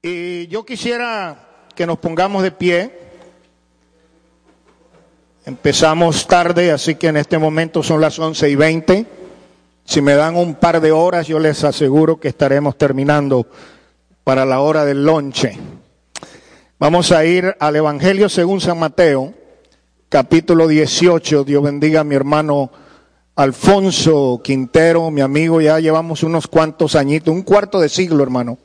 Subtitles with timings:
[0.00, 2.92] Y yo quisiera que nos pongamos de pie.
[5.44, 9.06] Empezamos tarde, así que en este momento son las once y veinte.
[9.84, 13.48] Si me dan un par de horas, yo les aseguro que estaremos terminando
[14.22, 15.58] para la hora del lonche.
[16.78, 19.34] Vamos a ir al Evangelio según San Mateo,
[20.08, 21.42] capítulo 18.
[21.42, 22.70] Dios bendiga a mi hermano
[23.34, 25.60] Alfonso Quintero, mi amigo.
[25.60, 28.58] Ya llevamos unos cuantos añitos, un cuarto de siglo, hermano.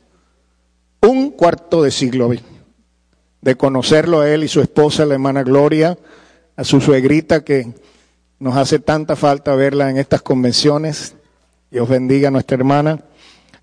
[1.05, 2.31] Un cuarto de siglo
[3.41, 5.97] de conocerlo a él y su esposa, la hermana Gloria,
[6.55, 7.73] a su suegrita que
[8.39, 11.13] nos hace tanta falta verla en estas convenciones.
[11.69, 13.03] Dios bendiga a nuestra hermana.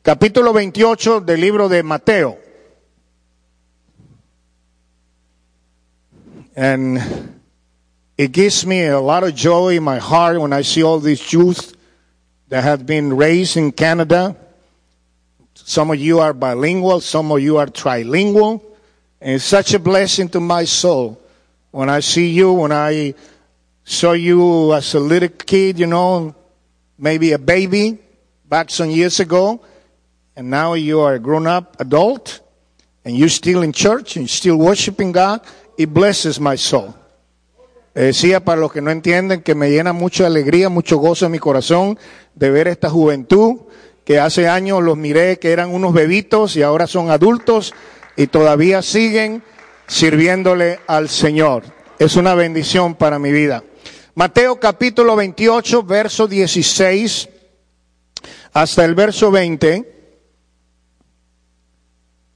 [0.02, 2.37] Capítulo 28 del libro de Mateo.
[6.55, 6.98] And
[8.19, 11.33] it gives me a lot of joy in my heart when I see all these
[11.33, 11.75] youth
[12.50, 14.36] that have been raised in Canada.
[15.64, 18.62] Some of you are bilingual, some of you are trilingual.
[19.20, 21.20] And it's such a blessing to my soul
[21.70, 23.14] when I see you, when I
[23.84, 26.34] saw you as a little kid, you know,
[26.98, 27.98] maybe a baby
[28.48, 29.61] back some years ago,
[30.36, 32.41] and now you are a grown up adult,
[33.05, 35.41] and you're still in church and still worshiping God.
[35.78, 36.94] It blesses my soul.
[37.94, 41.33] Eh, decía para los que no entienden que me llena mucha alegría, mucho gozo en
[41.33, 41.98] mi corazón
[42.34, 43.62] de ver esta juventud
[44.11, 47.72] que hace años los miré que eran unos bebitos y ahora son adultos
[48.16, 49.41] y todavía siguen
[49.86, 51.62] sirviéndole al Señor.
[51.97, 53.62] Es una bendición para mi vida.
[54.16, 57.28] Mateo capítulo 28, verso 16
[58.53, 60.19] hasta el verso 20.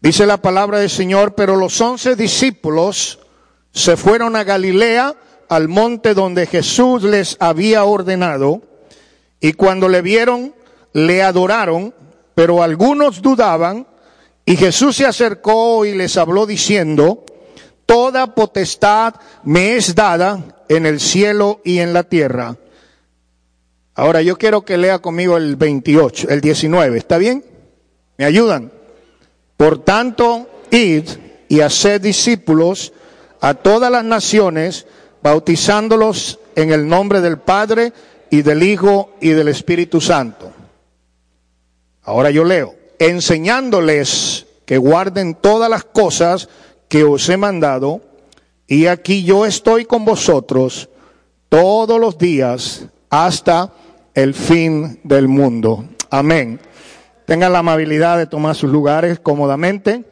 [0.01, 3.19] Dice la palabra del Señor, pero los once discípulos
[3.73, 5.17] se fueron a Galilea,
[5.49, 8.63] al monte donde Jesús les había ordenado,
[9.41, 10.55] y cuando le vieron,
[10.95, 11.93] le adoraron,
[12.35, 13.87] pero algunos dudaban,
[14.47, 17.25] y Jesús se acercó y les habló diciendo,
[17.87, 22.57] Toda potestad me es dada en el cielo y en la tierra.
[23.95, 27.45] Ahora yo quiero que lea conmigo el 28, el 19, ¿está bien?
[28.17, 28.73] ¿Me ayudan?
[29.57, 31.05] Por tanto, id
[31.49, 32.93] y haced discípulos
[33.41, 34.87] a todas las naciones,
[35.23, 37.93] bautizándolos en el nombre del Padre
[38.31, 40.53] y del Hijo y del Espíritu Santo.
[42.05, 46.49] Ahora yo leo, enseñándoles que guarden todas las cosas
[46.89, 48.01] que os he mandado,
[48.67, 50.89] y aquí yo estoy con vosotros
[51.49, 53.73] todos los días hasta
[54.15, 55.85] el fin del mundo.
[56.11, 56.61] Amén.
[57.27, 60.05] Tengan la amabilidad de tomar sus lugares cómodamente.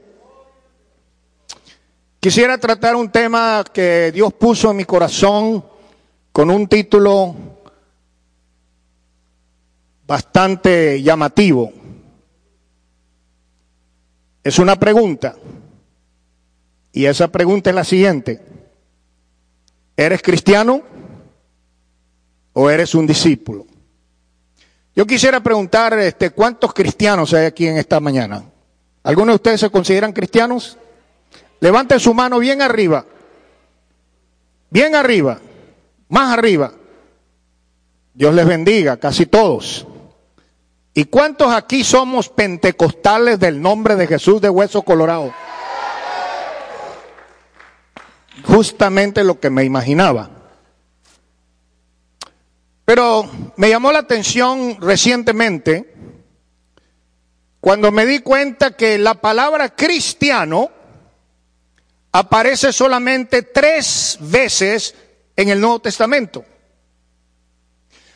[2.21, 5.65] Quisiera tratar un tema que Dios puso en mi corazón
[6.33, 7.35] con un título
[10.07, 11.82] bastante llamativo.
[14.45, 15.37] Es una pregunta.
[16.93, 18.41] Y esa pregunta es la siguiente.
[19.97, 20.83] ¿Eres cristiano
[22.53, 23.67] o eres un discípulo?
[24.95, 28.45] Yo quisiera preguntar, este, ¿cuántos cristianos hay aquí en esta mañana?
[29.05, 30.77] ¿Algunos de ustedes se consideran cristianos?
[31.61, 33.07] Levanten su mano bien arriba.
[34.69, 35.41] Bien arriba.
[36.09, 36.73] Más arriba.
[38.13, 39.87] Dios les bendiga, casi todos.
[40.95, 45.33] ¿Y cuántos aquí somos pentecostales del nombre de Jesús de Hueso Colorado?
[48.45, 50.31] Justamente lo que me imaginaba.
[52.85, 55.95] Pero me llamó la atención recientemente
[57.61, 60.71] cuando me di cuenta que la palabra cristiano
[62.11, 64.95] aparece solamente tres veces
[65.37, 66.45] en el Nuevo Testamento.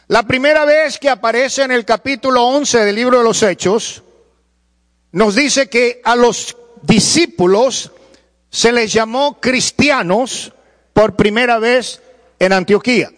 [0.09, 4.05] La primera vez que aparece en el capítulo 11 del libro de los Hechos,
[5.11, 7.91] nos dice que a los discípulos
[8.49, 10.53] se les llamó cristianos
[10.93, 12.01] por primera vez
[12.39, 13.11] en Antioquía.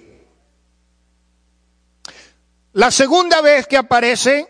[2.72, 4.46] La segunda vez que aparece,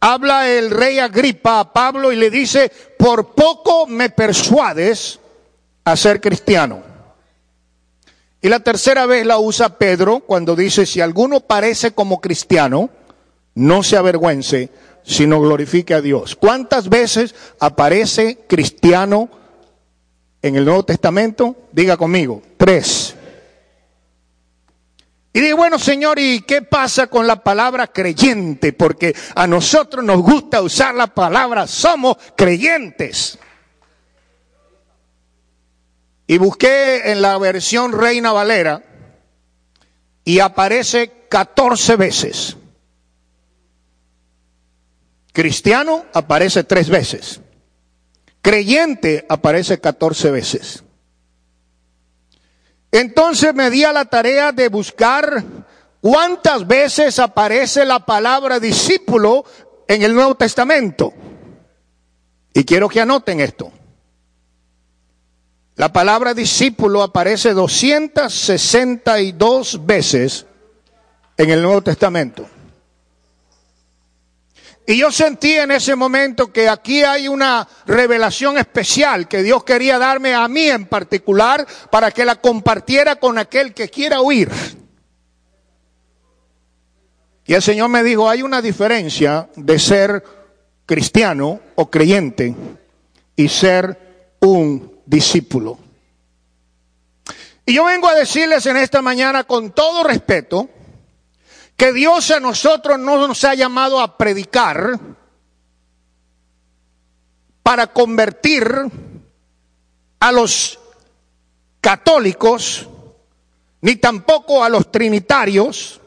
[0.00, 5.18] habla el rey Agripa a Pablo y le dice, por poco me persuades
[5.84, 6.91] a ser cristiano.
[8.42, 12.90] Y la tercera vez la usa Pedro cuando dice, si alguno parece como cristiano,
[13.54, 14.68] no se avergüence,
[15.04, 16.34] sino glorifique a Dios.
[16.34, 19.30] ¿Cuántas veces aparece cristiano
[20.42, 21.54] en el Nuevo Testamento?
[21.70, 23.14] Diga conmigo, tres.
[25.32, 28.72] Y digo, bueno, Señor, ¿y qué pasa con la palabra creyente?
[28.72, 33.38] Porque a nosotros nos gusta usar la palabra, somos creyentes.
[36.26, 38.82] Y busqué en la versión Reina Valera
[40.24, 42.56] y aparece 14 veces.
[45.32, 47.40] Cristiano aparece tres veces.
[48.40, 50.84] Creyente aparece 14 veces.
[52.90, 55.42] Entonces me di a la tarea de buscar
[56.00, 59.44] cuántas veces aparece la palabra discípulo
[59.88, 61.14] en el Nuevo Testamento.
[62.52, 63.72] Y quiero que anoten esto.
[65.82, 70.46] La palabra discípulo aparece 262 veces
[71.36, 72.48] en el Nuevo Testamento.
[74.86, 79.98] Y yo sentí en ese momento que aquí hay una revelación especial que Dios quería
[79.98, 84.52] darme a mí en particular para que la compartiera con aquel que quiera oír.
[87.44, 90.22] Y el Señor me dijo, hay una diferencia de ser
[90.86, 92.54] cristiano o creyente
[93.34, 95.78] y ser un discípulo.
[97.64, 100.68] Y yo vengo a decirles en esta mañana con todo respeto,
[101.76, 104.98] que Dios a nosotros no nos ha llamado a predicar
[107.62, 108.64] para convertir
[110.20, 110.78] a los
[111.80, 112.88] católicos,
[113.80, 116.00] ni tampoco a los trinitarios,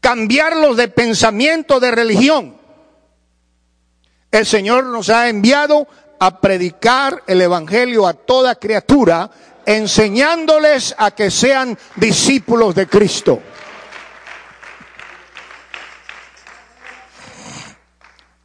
[0.00, 2.56] cambiarlos de pensamiento de religión.
[4.30, 5.88] El Señor nos ha enviado
[6.18, 9.30] a predicar el Evangelio a toda criatura,
[9.64, 13.40] enseñándoles a que sean discípulos de Cristo.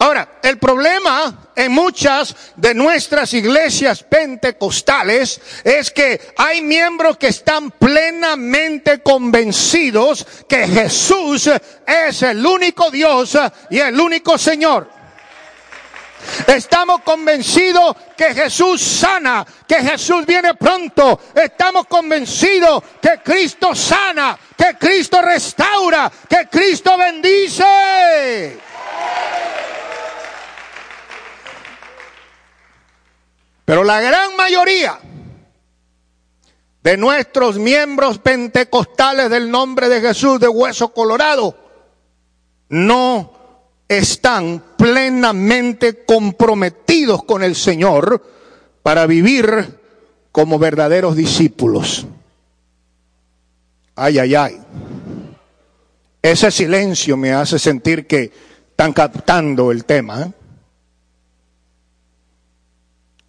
[0.04, 7.72] Ahora, el problema en muchas de nuestras iglesias pentecostales es que hay miembros que están
[7.72, 11.50] plenamente convencidos que Jesús
[11.88, 13.38] es el único Dios
[13.70, 15.03] y el único Señor.
[16.48, 21.20] Estamos convencidos que Jesús sana, que Jesús viene pronto.
[21.36, 28.60] Estamos convencidos que Cristo sana, que Cristo restaura, que Cristo bendice.
[33.66, 35.00] Pero la gran mayoría
[36.82, 41.58] de nuestros miembros pentecostales del nombre de Jesús de Hueso Colorado
[42.68, 43.33] no
[43.88, 48.24] están plenamente comprometidos con el Señor
[48.82, 49.80] para vivir
[50.32, 52.06] como verdaderos discípulos.
[53.96, 54.62] Ay, ay, ay.
[56.22, 58.32] Ese silencio me hace sentir que
[58.70, 60.24] están captando el tema.
[60.24, 60.32] ¿eh?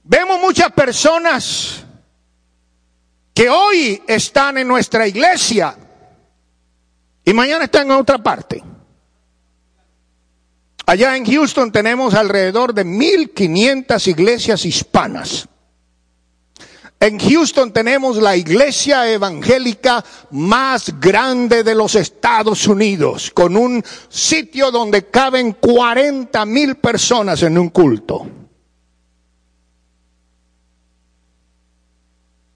[0.04, 1.84] Vemos muchas personas
[3.34, 5.76] que hoy están en nuestra iglesia
[7.24, 8.62] y mañana están en otra parte.
[10.86, 15.48] Allá en Houston tenemos alrededor de 1.500 iglesias hispanas.
[17.00, 24.70] En Houston tenemos la iglesia evangélica más grande de los Estados Unidos, con un sitio
[24.70, 28.26] donde caben 40 mil personas en un culto.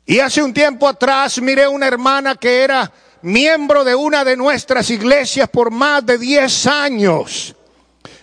[0.06, 2.90] Y hace un tiempo atrás miré una hermana que era
[3.20, 7.54] miembro de una de nuestras iglesias por más de 10 años.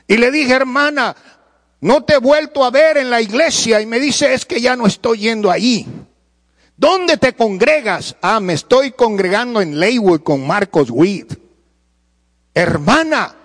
[0.07, 1.15] Y le dije, hermana,
[1.81, 3.81] no te he vuelto a ver en la iglesia.
[3.81, 5.87] Y me dice, es que ya no estoy yendo ahí.
[6.77, 8.15] ¿Dónde te congregas?
[8.21, 11.33] Ah, me estoy congregando en Leywood con Marcos Witt.
[12.53, 13.35] Hermana,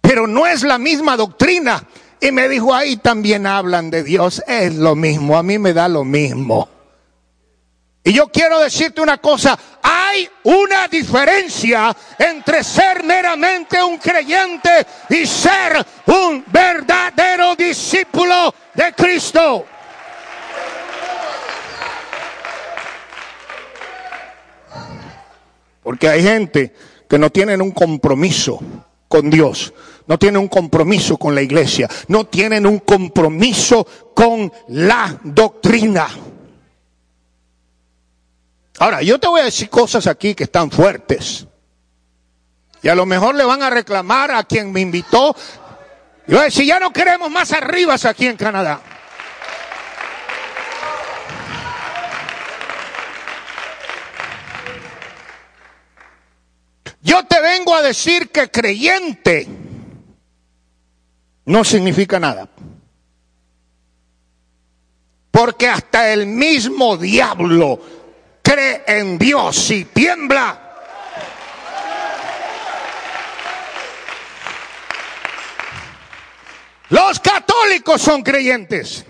[0.00, 1.86] pero no es la misma doctrina.
[2.20, 4.42] Y me dijo, ahí también hablan de Dios.
[4.46, 6.68] Es lo mismo, a mí me da lo mismo.
[8.04, 15.24] Y yo quiero decirte una cosa, hay una diferencia entre ser meramente un creyente y
[15.24, 19.66] ser un verdadero discípulo de Cristo.
[25.84, 26.74] Porque hay gente
[27.08, 28.58] que no tienen un compromiso
[29.06, 29.72] con Dios,
[30.08, 36.08] no tienen un compromiso con la iglesia, no tienen un compromiso con la doctrina.
[38.82, 41.46] Ahora, yo te voy a decir cosas aquí que están fuertes.
[42.82, 45.36] Y a lo mejor le van a reclamar a quien me invitó.
[46.26, 48.80] Y voy a decir, ya no queremos más arribas aquí en Canadá.
[57.02, 59.46] Yo te vengo a decir que creyente
[61.44, 62.48] no significa nada.
[65.30, 68.01] Porque hasta el mismo diablo
[68.42, 70.58] cree en Dios y tiembla.
[76.90, 79.06] Los católicos son creyentes.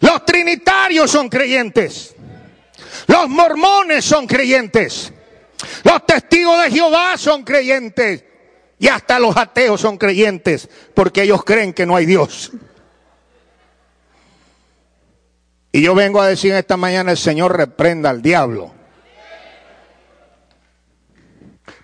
[0.00, 2.14] Los trinitarios son creyentes.
[3.06, 5.12] Los mormones son creyentes.
[5.84, 8.24] Los testigos de Jehová son creyentes.
[8.78, 12.50] Y hasta los ateos son creyentes porque ellos creen que no hay Dios.
[15.72, 18.72] Y yo vengo a decir esta mañana, el Señor reprenda al diablo.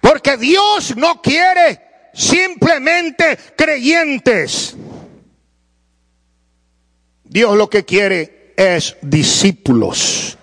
[0.00, 1.80] Porque Dios no quiere
[2.12, 4.76] simplemente creyentes.
[7.24, 10.38] Dios lo que quiere es discípulos.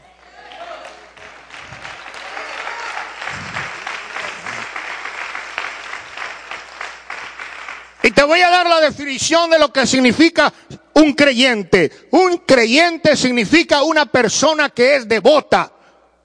[8.03, 10.53] Y te voy a dar la definición de lo que significa
[10.95, 11.89] un creyente.
[12.11, 15.71] Un creyente significa una persona que es devota,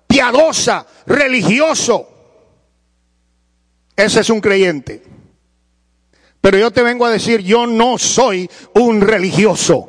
[0.08, 2.08] piadosa, religioso.
[3.94, 5.04] Ese es un creyente.
[6.40, 9.88] Pero yo te vengo a decir, yo no soy un religioso.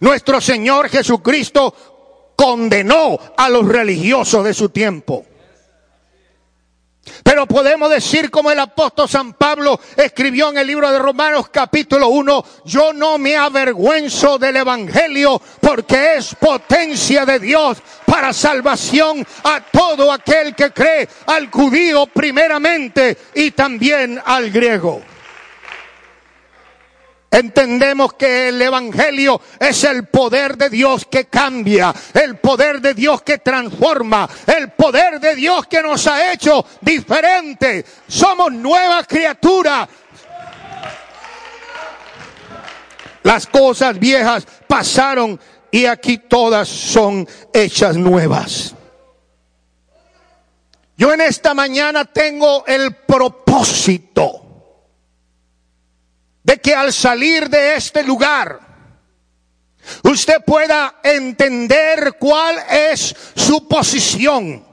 [0.00, 5.24] Nuestro Señor Jesucristo condenó a los religiosos de su tiempo.
[7.22, 12.08] Pero podemos decir como el apóstol San Pablo escribió en el libro de Romanos capítulo
[12.08, 19.60] 1, yo no me avergüenzo del Evangelio porque es potencia de Dios para salvación a
[19.60, 25.02] todo aquel que cree, al judío primeramente y también al griego.
[27.30, 33.22] Entendemos que el Evangelio es el poder de Dios que cambia, el poder de Dios
[33.22, 37.84] que transforma, el poder de Dios que nos ha hecho diferente.
[38.08, 39.88] Somos nuevas criaturas.
[43.22, 45.38] Las cosas viejas pasaron
[45.70, 48.74] y aquí todas son hechas nuevas.
[50.96, 54.49] Yo en esta mañana tengo el propósito
[56.42, 58.60] de que al salir de este lugar,
[60.04, 64.64] usted pueda entender cuál es su posición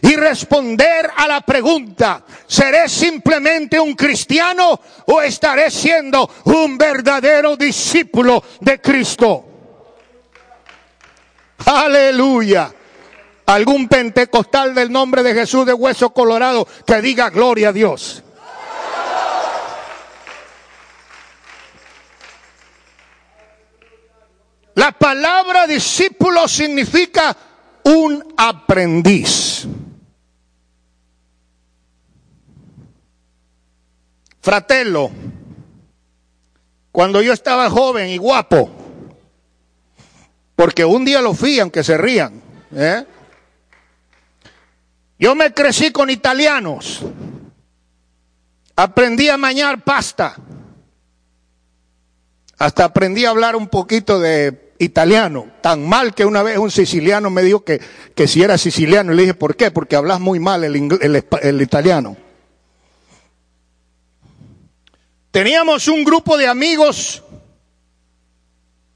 [0.00, 8.42] y responder a la pregunta, ¿seré simplemente un cristiano o estaré siendo un verdadero discípulo
[8.60, 9.44] de Cristo?
[11.64, 12.72] Aleluya.
[13.46, 18.22] Algún pentecostal del nombre de Jesús de Hueso Colorado que diga gloria a Dios.
[24.74, 27.36] La palabra discípulo significa
[27.84, 29.66] un aprendiz.
[34.40, 35.10] Fratello,
[36.90, 38.70] cuando yo estaba joven y guapo,
[40.56, 42.42] porque un día lo fui, aunque se rían,
[42.74, 43.06] ¿eh?
[45.18, 47.02] yo me crecí con italianos,
[48.74, 50.34] aprendí a mañar pasta,
[52.58, 57.30] hasta aprendí a hablar un poquito de italiano, tan mal que una vez un siciliano
[57.30, 57.80] me dijo que,
[58.14, 59.70] que si era siciliano, y le dije, ¿por qué?
[59.70, 60.76] Porque hablas muy mal el,
[61.42, 62.16] el, italiano.
[65.30, 67.22] Teníamos un grupo de amigos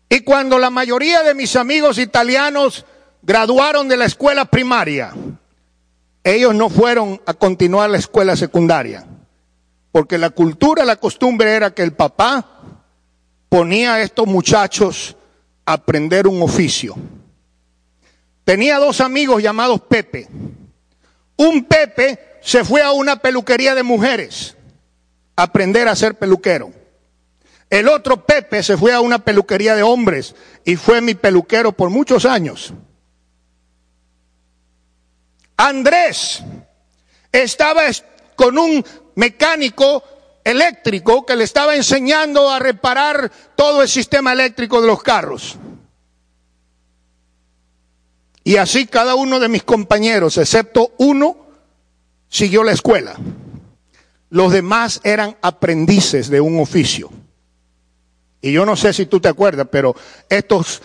[0.08, 2.84] y cuando la mayoría de mis amigos italianos
[3.22, 5.12] graduaron de la escuela primaria,
[6.22, 9.06] ellos no fueron a continuar la escuela secundaria,
[9.92, 12.56] porque la cultura, la costumbre era que el papá
[13.48, 15.16] ponía a estos muchachos
[15.66, 16.94] aprender un oficio.
[18.44, 20.28] Tenía dos amigos llamados Pepe.
[21.36, 24.56] Un Pepe se fue a una peluquería de mujeres
[25.34, 26.70] a aprender a ser peluquero.
[27.68, 31.90] El otro Pepe se fue a una peluquería de hombres y fue mi peluquero por
[31.90, 32.72] muchos años.
[35.56, 36.44] Andrés
[37.32, 37.82] estaba
[38.36, 38.84] con un
[39.16, 40.04] mecánico
[40.46, 45.56] eléctrico que le estaba enseñando a reparar todo el sistema eléctrico de los carros.
[48.44, 51.36] Y así cada uno de mis compañeros, excepto uno,
[52.28, 53.16] siguió la escuela.
[54.30, 57.10] Los demás eran aprendices de un oficio.
[58.40, 59.96] Y yo no sé si tú te acuerdas, pero
[60.28, 60.80] estos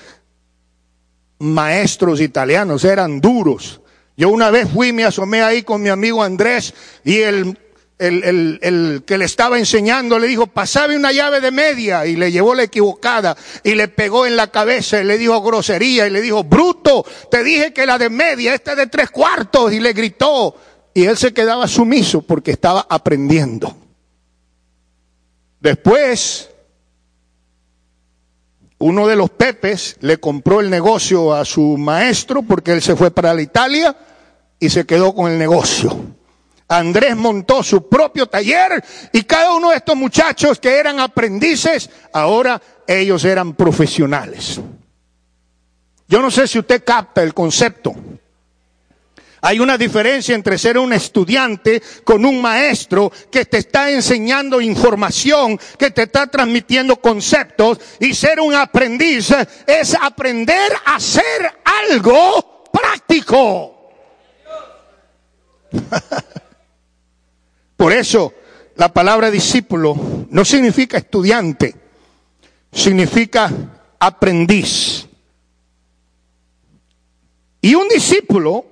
[1.37, 3.81] maestros italianos eran duros.
[4.17, 7.59] Yo una vez fui, me asomé ahí con mi amigo Andrés y el
[8.01, 12.55] el, que le estaba enseñando le dijo, pasame una llave de media y le llevó
[12.55, 16.43] la equivocada y le pegó en la cabeza y le dijo grosería y le dijo,
[16.43, 20.55] bruto, te dije que la de media, esta es de tres cuartos y le gritó
[20.93, 23.75] y él se quedaba sumiso porque estaba aprendiendo.
[25.59, 26.49] Después,
[28.79, 33.11] uno de los pepes le compró el negocio a su maestro porque él se fue
[33.11, 33.95] para la Italia
[34.59, 36.15] y se quedó con el negocio.
[36.71, 42.61] Andrés montó su propio taller y cada uno de estos muchachos que eran aprendices, ahora
[42.87, 44.61] ellos eran profesionales.
[46.07, 47.93] Yo no sé si usted capta el concepto.
[49.41, 55.59] Hay una diferencia entre ser un estudiante con un maestro que te está enseñando información,
[55.77, 59.33] que te está transmitiendo conceptos, y ser un aprendiz
[59.67, 61.51] es aprender a hacer
[61.89, 63.91] algo práctico.
[67.81, 68.31] Por eso
[68.75, 71.73] la palabra discípulo no significa estudiante,
[72.71, 73.51] significa
[73.97, 75.07] aprendiz.
[77.59, 78.65] Y un discípulo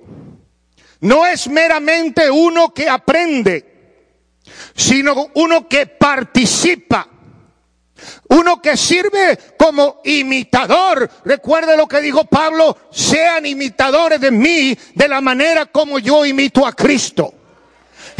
[1.00, 4.04] no es meramente uno que aprende,
[4.76, 7.08] sino uno que participa.
[8.28, 11.10] Uno que sirve como imitador.
[11.24, 16.64] Recuerde lo que dijo Pablo, sean imitadores de mí de la manera como yo imito
[16.64, 17.39] a Cristo.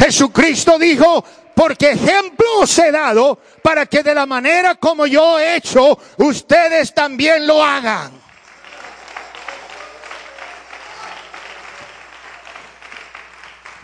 [0.01, 5.57] Jesucristo dijo, porque ejemplo os he dado para que de la manera como yo he
[5.57, 8.11] hecho, ustedes también lo hagan.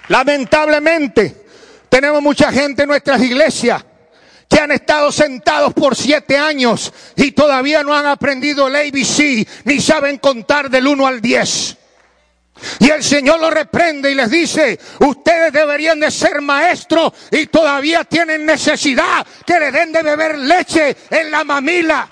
[0.07, 1.45] Lamentablemente,
[1.87, 3.85] tenemos mucha gente en nuestras iglesias
[4.49, 9.79] que han estado sentados por siete años y todavía no han aprendido el ABC ni
[9.79, 11.76] saben contar del 1 al 10.
[12.79, 18.03] Y el Señor los reprende y les dice, ustedes deberían de ser maestros y todavía
[18.03, 22.09] tienen necesidad que le den de beber leche en la mamila.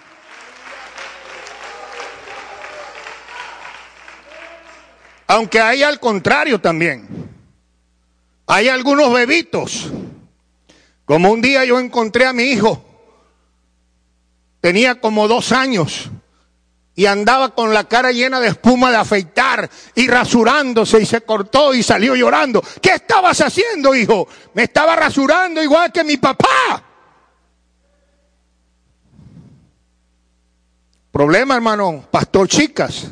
[5.27, 7.07] Aunque hay al contrario también.
[8.47, 9.89] Hay algunos bebitos.
[11.05, 12.83] Como un día yo encontré a mi hijo,
[14.61, 16.09] tenía como dos años
[16.95, 21.73] y andaba con la cara llena de espuma de afeitar y rasurándose y se cortó
[21.73, 22.63] y salió llorando.
[22.81, 24.27] ¿Qué estabas haciendo, hijo?
[24.53, 26.83] Me estaba rasurando igual que mi papá.
[31.11, 33.07] Problema, hermano, pastor chicas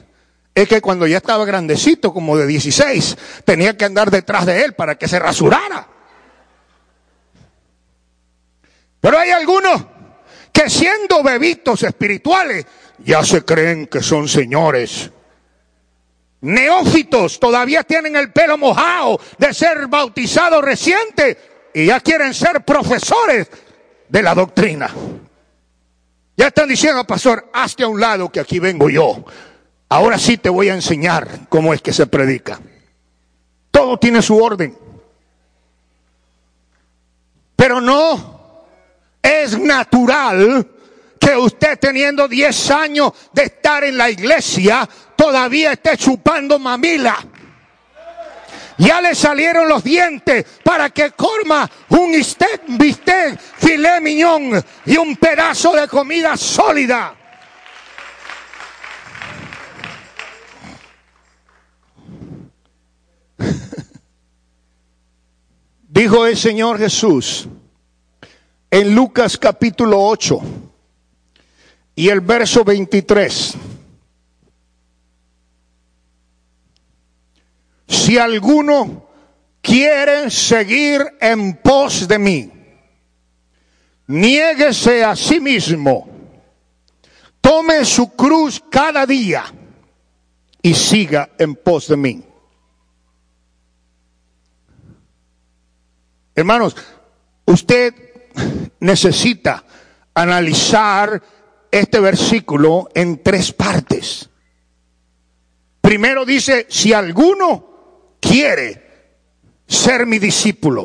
[0.56, 4.74] es que cuando ya estaba grandecito, como de 16, tenía que andar detrás de él
[4.74, 5.88] para que se rasurara.
[9.02, 9.84] Pero hay algunos
[10.52, 12.66] que siendo bebitos espirituales,
[13.04, 15.12] ya se creen que son señores.
[16.42, 23.48] Neófitos todavía tienen el pelo mojado de ser bautizados reciente y ya quieren ser profesores
[24.10, 24.90] de la doctrina.
[26.36, 29.24] Ya están diciendo, pastor, hazte a un lado que aquí vengo yo.
[29.90, 32.60] Ahora sí te voy a enseñar cómo es que se predica.
[33.72, 34.78] Todo tiene su orden.
[37.56, 38.66] Pero no
[39.22, 40.73] es natural
[41.24, 47.18] que usted teniendo 10 años de estar en la iglesia todavía esté chupando mamila.
[48.78, 55.74] Ya le salieron los dientes para que coma un bistec, filet miñón y un pedazo
[55.74, 57.16] de comida sólida.
[65.88, 67.48] Dijo el Señor Jesús
[68.72, 70.73] en Lucas capítulo 8
[71.96, 73.56] y el verso 23.
[77.88, 79.08] Si alguno
[79.62, 82.52] quiere seguir en pos de mí,
[84.08, 86.10] niéguese a sí mismo,
[87.40, 89.46] tome su cruz cada día
[90.62, 92.24] y siga en pos de mí.
[96.36, 96.76] Hermanos,
[97.46, 97.94] usted
[98.80, 99.64] necesita
[100.14, 101.22] analizar
[101.74, 104.30] este versículo en tres partes.
[105.82, 108.84] Primero dice, si alguno quiere
[109.68, 110.84] ser mi discípulo,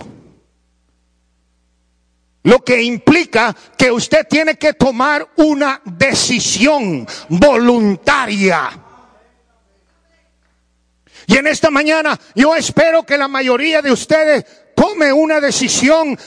[2.45, 8.71] lo que implica que usted tiene que tomar una decisión voluntaria.
[11.27, 16.19] Y en esta mañana yo espero que la mayoría de ustedes tome una decisión.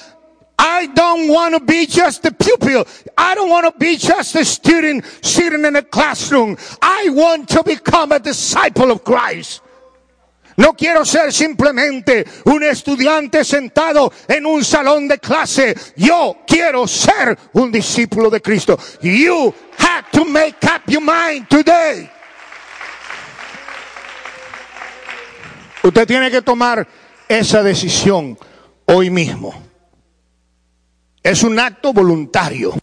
[0.63, 2.85] I don't want to be just a pupil.
[3.17, 6.55] I don't want to be just a student sitting in a classroom.
[6.79, 9.63] I want to become a disciple of Christ.
[10.57, 15.75] No quiero ser simplemente un estudiante sentado en un salón de clase.
[15.95, 18.77] Yo quiero ser un discípulo de Cristo.
[19.01, 22.07] You have to make up your mind today.
[25.81, 26.87] Usted tiene que tomar
[27.27, 28.37] esa decisión
[28.85, 29.70] hoy mismo.
[31.23, 32.73] Es un acto voluntario.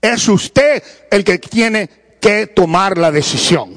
[0.00, 1.88] Es usted el que tiene
[2.20, 3.74] que tomar la decisión.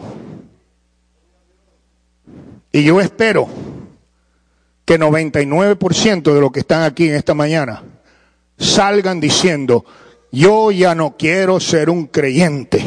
[2.72, 3.48] Y yo espero
[4.86, 7.84] que 99% de los que están aquí en esta mañana
[8.58, 9.86] salgan diciendo,
[10.32, 12.84] yo ya no quiero ser un creyente,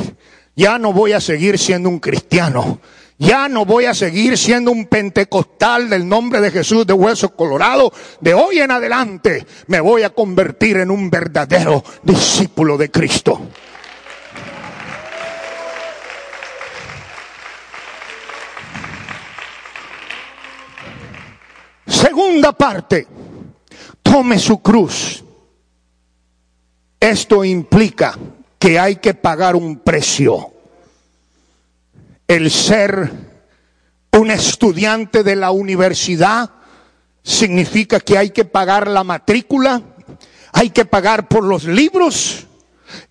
[0.54, 2.80] ya no voy a seguir siendo un cristiano,
[3.22, 7.92] Ya no voy a seguir siendo un pentecostal del nombre de Jesús de hueso colorado.
[8.20, 13.40] De hoy en adelante me voy a convertir en un verdadero discípulo de Cristo.
[21.86, 23.06] Segunda parte,
[24.02, 25.22] tome su cruz.
[26.98, 28.18] Esto implica
[28.58, 30.51] que hay que pagar un precio.
[32.32, 33.10] El ser
[34.12, 36.50] un estudiante de la universidad
[37.22, 39.82] significa que hay que pagar la matrícula,
[40.54, 42.46] hay que pagar por los libros.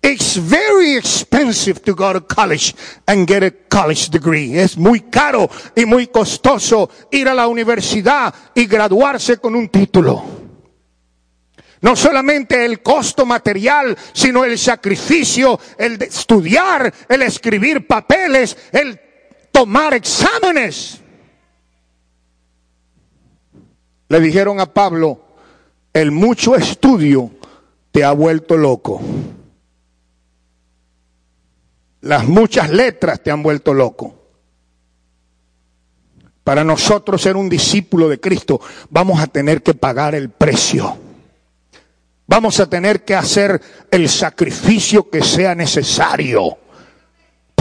[0.02, 2.74] It's very expensive to go to college
[3.06, 4.60] and get a college degree.
[4.60, 10.24] Es muy caro y muy costoso ir a la universidad y graduarse con un título.
[11.80, 19.11] No solamente el costo material, sino el sacrificio, el estudiar, el escribir papeles, el
[19.52, 21.00] tomar exámenes.
[24.08, 25.20] Le dijeron a Pablo,
[25.92, 27.30] el mucho estudio
[27.92, 29.00] te ha vuelto loco.
[32.00, 34.16] Las muchas letras te han vuelto loco.
[36.42, 38.60] Para nosotros ser un discípulo de Cristo,
[38.90, 40.98] vamos a tener que pagar el precio.
[42.26, 43.60] Vamos a tener que hacer
[43.90, 46.58] el sacrificio que sea necesario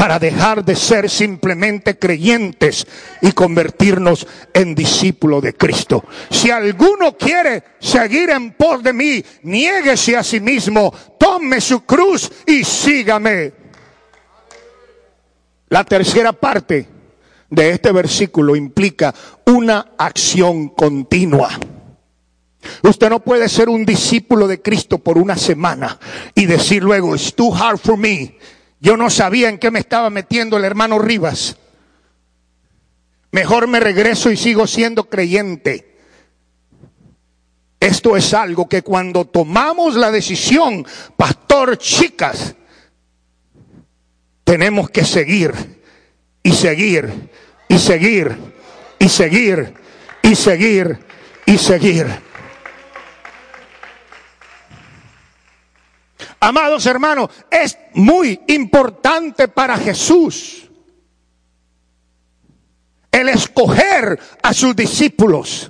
[0.01, 2.87] para dejar de ser simplemente creyentes
[3.21, 6.03] y convertirnos en discípulos de Cristo.
[6.31, 12.31] Si alguno quiere seguir en pos de mí, niéguese a sí mismo, tome su cruz
[12.47, 13.53] y sígame.
[15.69, 16.87] La tercera parte
[17.47, 19.13] de este versículo implica
[19.45, 21.51] una acción continua.
[22.81, 25.99] Usted no puede ser un discípulo de Cristo por una semana
[26.33, 28.35] y decir luego, it's too hard for me.
[28.81, 31.55] Yo no sabía en qué me estaba metiendo el hermano Rivas.
[33.31, 35.99] Mejor me regreso y sigo siendo creyente.
[37.79, 42.55] Esto es algo que cuando tomamos la decisión, pastor, chicas,
[44.43, 45.53] tenemos que seguir
[46.41, 47.29] y seguir
[47.69, 48.35] y seguir
[48.97, 49.73] y seguir
[50.23, 50.99] y seguir
[51.45, 52.30] y seguir.
[56.43, 60.67] Amados hermanos, es muy importante para Jesús
[63.11, 65.69] el escoger a sus discípulos.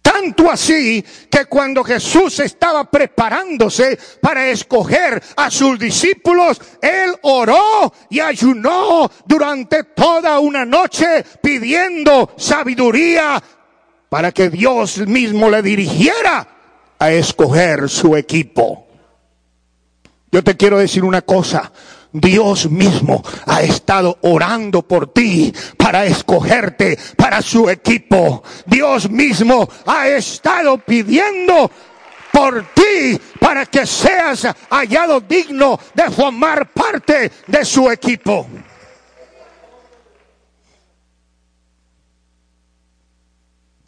[0.00, 8.20] Tanto así que cuando Jesús estaba preparándose para escoger a sus discípulos, Él oró y
[8.20, 13.42] ayunó durante toda una noche pidiendo sabiduría
[14.08, 16.46] para que Dios mismo le dirigiera
[17.00, 18.83] a escoger su equipo.
[20.34, 21.70] Yo te quiero decir una cosa.
[22.10, 28.42] Dios mismo ha estado orando por ti para escogerte para su equipo.
[28.66, 31.70] Dios mismo ha estado pidiendo
[32.32, 38.44] por ti para que seas hallado digno de formar parte de su equipo.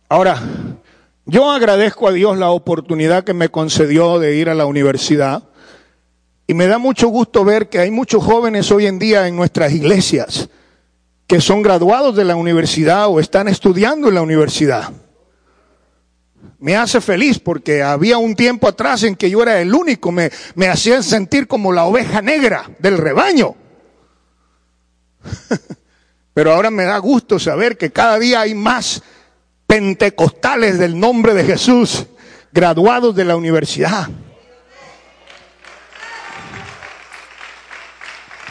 [0.09, 0.41] Ahora,
[1.25, 5.43] yo agradezco a Dios la oportunidad que me concedió de ir a la universidad
[6.47, 9.73] y me da mucho gusto ver que hay muchos jóvenes hoy en día en nuestras
[9.73, 10.49] iglesias
[11.27, 14.93] que son graduados de la universidad o están estudiando en la universidad.
[16.61, 20.31] Me hace feliz porque había un tiempo atrás en que yo era el único, me,
[20.55, 23.57] me hacían sentir como la oveja negra del rebaño.
[26.35, 29.03] Pero ahora me da gusto saber que cada día hay más
[29.67, 32.07] pentecostales del nombre de Jesús
[32.53, 34.09] graduados de la universidad.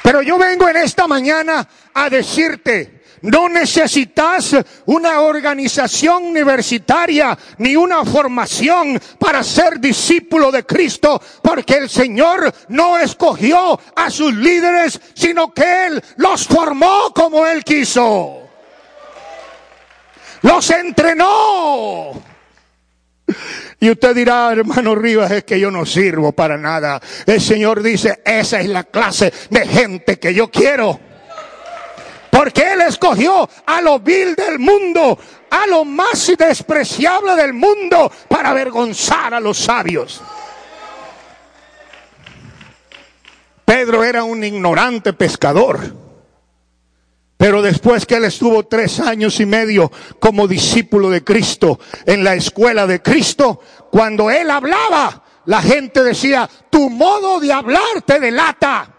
[0.05, 8.05] Pero yo vengo en esta mañana a decirte, no necesitas una organización universitaria ni una
[8.05, 15.51] formación para ser discípulo de Cristo, porque el Señor no escogió a sus líderes, sino
[15.51, 18.47] que Él los formó como Él quiso.
[20.43, 22.11] Los entrenó.
[23.85, 26.99] Y usted dirá, hermano Rivas, es que yo no sirvo para nada.
[27.23, 30.99] El Señor dice, esa es la clase de gente que yo quiero.
[32.31, 35.19] Porque Él escogió a lo vil del mundo,
[35.51, 40.19] a lo más despreciable del mundo, para avergonzar a los sabios.
[43.65, 46.04] Pedro era un ignorante pescador.
[47.37, 52.33] Pero después que él estuvo tres años y medio como discípulo de Cristo en la
[52.35, 53.59] escuela de Cristo,
[53.91, 58.91] cuando él hablaba, la gente decía, tu modo de hablar te delata.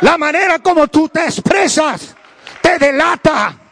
[0.00, 2.14] La manera como tú te expresas
[2.62, 3.67] te delata.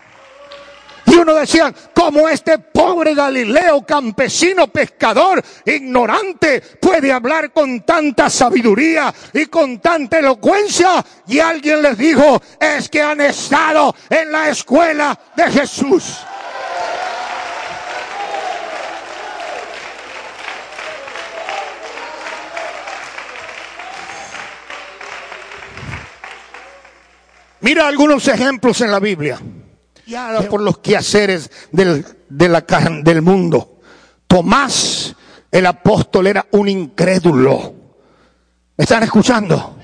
[1.06, 9.14] Y uno decía, como este pobre Galileo, campesino, pescador, ignorante, puede hablar con tanta sabiduría
[9.32, 11.04] y con tanta elocuencia.
[11.28, 16.18] Y alguien les dijo, es que han estado en la escuela de Jesús.
[27.60, 29.40] Mira algunos ejemplos en la Biblia.
[30.48, 32.60] Por los quehaceres del, de la,
[33.02, 33.80] del mundo.
[34.26, 35.14] Tomás,
[35.50, 37.74] el apóstol, era un incrédulo.
[38.76, 39.76] ¿Me están escuchando?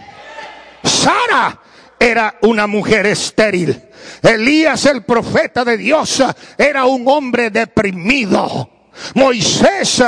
[0.85, 1.61] Sara
[1.99, 3.81] era una mujer estéril.
[4.23, 6.23] Elías, el profeta de Dios,
[6.59, 8.71] era un hombre deprimido.
[9.15, 10.03] Moisés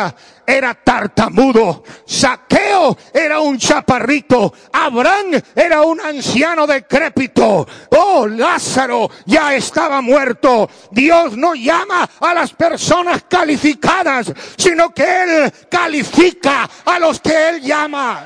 [0.46, 10.00] era tartamudo, Saqueo era un chaparrito, Abraham era un anciano decrépito, oh Lázaro ya estaba
[10.00, 10.68] muerto.
[10.90, 17.60] Dios no llama a las personas calificadas, sino que Él califica a los que Él
[17.62, 18.22] llama.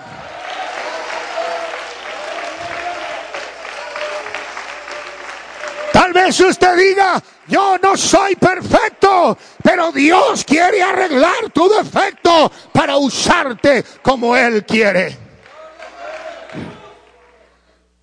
[5.93, 12.97] Tal vez usted diga, yo no soy perfecto, pero Dios quiere arreglar tu defecto para
[12.99, 15.17] usarte como Él quiere.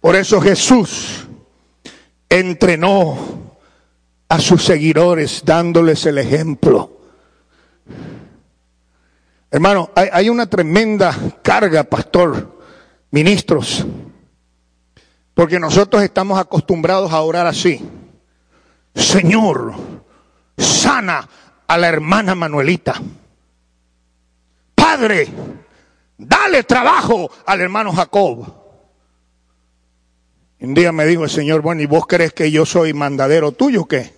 [0.01, 1.25] Por eso Jesús
[2.29, 3.17] entrenó
[4.29, 6.91] a sus seguidores dándoles el ejemplo.
[9.51, 12.59] Hermano, hay, hay una tremenda carga, pastor,
[13.11, 13.85] ministros,
[15.33, 17.81] porque nosotros estamos acostumbrados a orar así.
[18.95, 19.73] Señor,
[20.57, 21.27] sana
[21.67, 22.95] a la hermana Manuelita.
[24.73, 25.27] Padre,
[26.17, 28.53] dale trabajo al hermano Jacob.
[30.61, 33.81] Un día me dijo el Señor, bueno, ¿y vos crees que yo soy mandadero tuyo
[33.81, 34.13] o qué?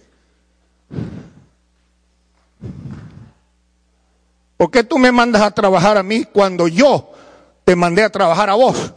[4.55, 7.11] ¿Por qué tú me mandas a trabajar a mí cuando yo
[7.65, 8.93] te mandé a trabajar a vos?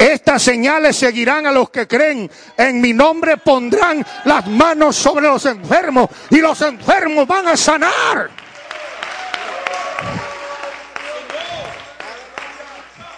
[0.00, 2.30] Estas señales seguirán a los que creen.
[2.56, 8.30] En mi nombre pondrán las manos sobre los enfermos y los enfermos van a sanar.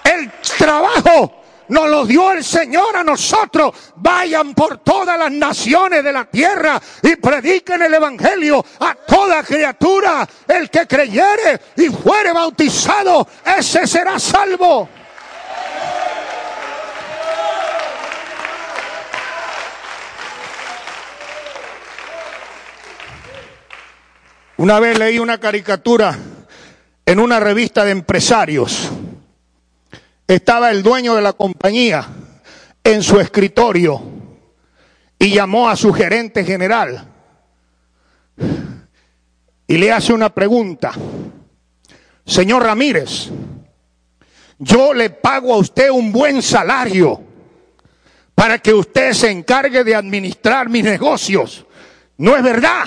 [0.03, 3.93] El trabajo nos lo dio el Señor a nosotros.
[3.95, 10.29] Vayan por todas las naciones de la tierra y prediquen el Evangelio a toda criatura.
[10.49, 13.25] El que creyere y fuere bautizado,
[13.57, 14.89] ese será salvo.
[24.59, 26.17] Una vez leí una caricatura
[27.07, 28.91] en una revista de empresarios.
[30.27, 32.07] Estaba el dueño de la compañía
[32.85, 34.03] en su escritorio
[35.19, 37.09] y llamó a su gerente general
[39.67, 40.93] y le hace una pregunta.
[42.27, 43.31] Señor Ramírez,
[44.59, 47.21] yo le pago a usted un buen salario
[48.35, 51.67] para que usted se encargue de administrar mis negocios.
[52.19, 52.85] ¿No es verdad?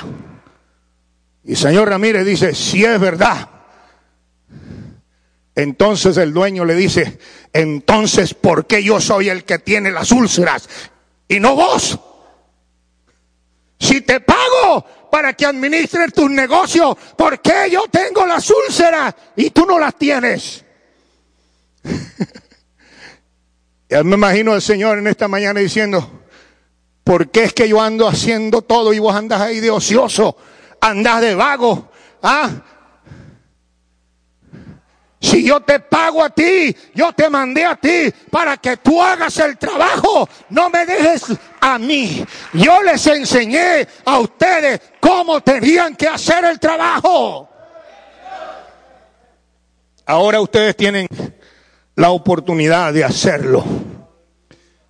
[1.45, 3.49] Y señor Ramírez dice, si es verdad.
[5.53, 7.19] Entonces el dueño le dice,
[7.53, 10.67] entonces, ¿por qué yo soy el que tiene las úlceras
[11.27, 11.99] y no vos?
[13.79, 19.51] Si te pago para que administres tus negocios, ¿por qué yo tengo las úlceras y
[19.51, 20.65] tú no las tienes?
[23.89, 26.23] ya me imagino al Señor en esta mañana diciendo,
[27.03, 30.35] ¿por qué es que yo ando haciendo todo y vos andas ahí de ocioso?
[30.81, 31.89] Andas de vago.
[32.21, 32.49] ¿Ah?
[35.19, 39.37] Si yo te pago a ti, yo te mandé a ti para que tú hagas
[39.39, 41.25] el trabajo, no me dejes
[41.59, 42.23] a mí.
[42.53, 47.49] Yo les enseñé a ustedes cómo tenían que hacer el trabajo.
[50.05, 51.07] Ahora ustedes tienen
[51.95, 53.63] la oportunidad de hacerlo.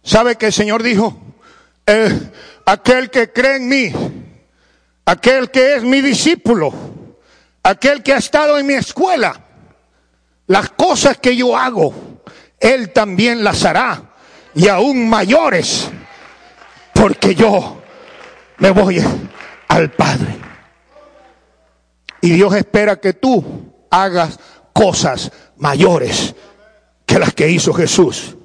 [0.03, 1.17] ¿Sabe que el Señor dijo?
[1.87, 2.31] Eh,
[2.65, 3.93] aquel que cree en mí,
[5.05, 6.73] aquel que es mi discípulo,
[7.63, 9.39] aquel que ha estado en mi escuela,
[10.47, 11.93] las cosas que yo hago,
[12.59, 14.13] él también las hará
[14.53, 15.89] y aún mayores,
[16.93, 17.81] porque yo
[18.57, 19.03] me voy
[19.67, 20.37] al Padre.
[22.21, 24.39] Y Dios espera que tú hagas
[24.73, 26.33] cosas mayores
[27.05, 28.35] que las que hizo Jesús.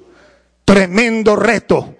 [0.65, 1.95] Tremendo reto.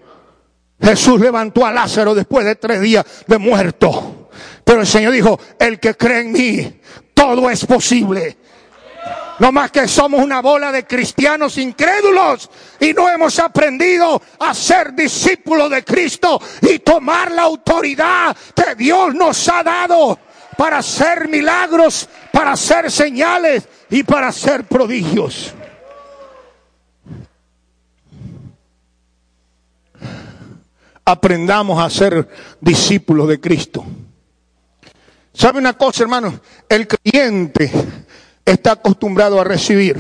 [0.80, 4.21] Jesús levantó a Lázaro después de tres días de muerto.
[4.64, 6.82] Pero el Señor dijo, el que cree en mí,
[7.14, 8.38] todo es posible.
[9.40, 12.48] No más que somos una bola de cristianos incrédulos
[12.80, 19.16] y no hemos aprendido a ser discípulos de Cristo y tomar la autoridad que Dios
[19.16, 20.20] nos ha dado
[20.56, 25.56] para hacer milagros, para hacer señales y para hacer prodigios.
[31.04, 33.84] Aprendamos a ser discípulos de Cristo.
[35.34, 36.42] ¿Sabe una cosa, hermano?
[36.68, 37.72] El creyente
[38.46, 39.98] está acostumbrado a recibir,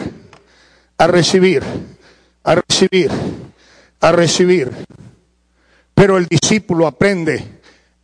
[0.97, 1.63] a recibir,
[2.43, 3.11] a recibir,
[4.01, 4.71] a recibir.
[5.93, 7.61] Pero el discípulo aprende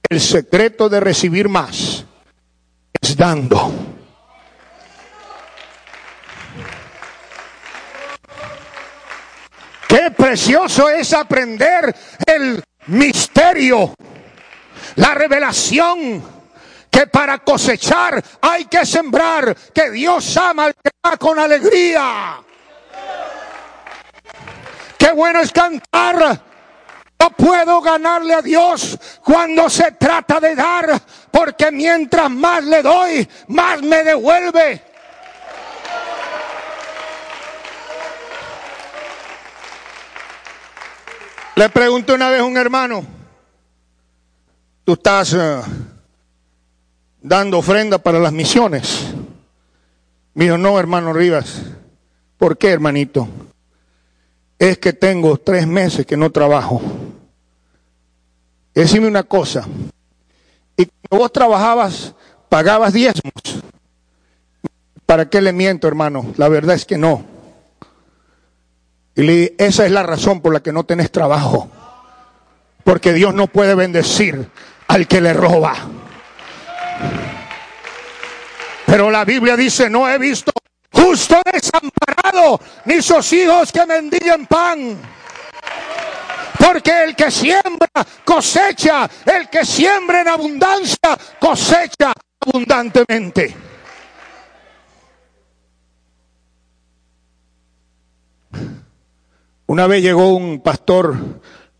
[0.10, 2.06] el secreto de recibir más
[3.02, 3.72] es dando.
[9.88, 13.94] Qué precioso es aprender el misterio,
[14.96, 16.37] la revelación
[16.98, 22.42] que para cosechar hay que sembrar, que Dios ama al que da con alegría.
[24.98, 26.42] Qué bueno es cantar.
[27.20, 33.30] No puedo ganarle a Dios cuando se trata de dar, porque mientras más le doy,
[33.50, 34.82] más me devuelve.
[41.54, 43.06] Le pregunté una vez a un hermano,
[44.84, 45.62] tú estás eh,
[47.22, 49.08] dando ofrenda para las misiones.
[50.34, 51.64] Dijo, no, hermano Rivas.
[52.38, 53.28] ¿Por qué, hermanito?
[54.60, 56.82] Es que tengo tres meses que no trabajo.
[58.74, 59.66] Decime una cosa.
[60.76, 62.14] Y cuando vos trabajabas,
[62.50, 63.34] pagabas diezmos.
[65.08, 66.34] ¿Para qué le miento, hermano?
[66.38, 67.24] La verdad es que no.
[69.16, 71.70] Y le dije, esa es la razón por la que no tenés trabajo.
[72.84, 74.50] Porque Dios no puede bendecir
[74.88, 75.74] al que le roba.
[78.86, 80.52] Pero la Biblia dice, no he visto
[80.92, 84.98] justo desamparado, ni sus hijos que mendiguen pan.
[86.58, 87.90] Porque el que siembra
[88.26, 93.56] cosecha, el que siembra en abundancia cosecha abundantemente.
[99.68, 101.18] Una vez llegó un pastor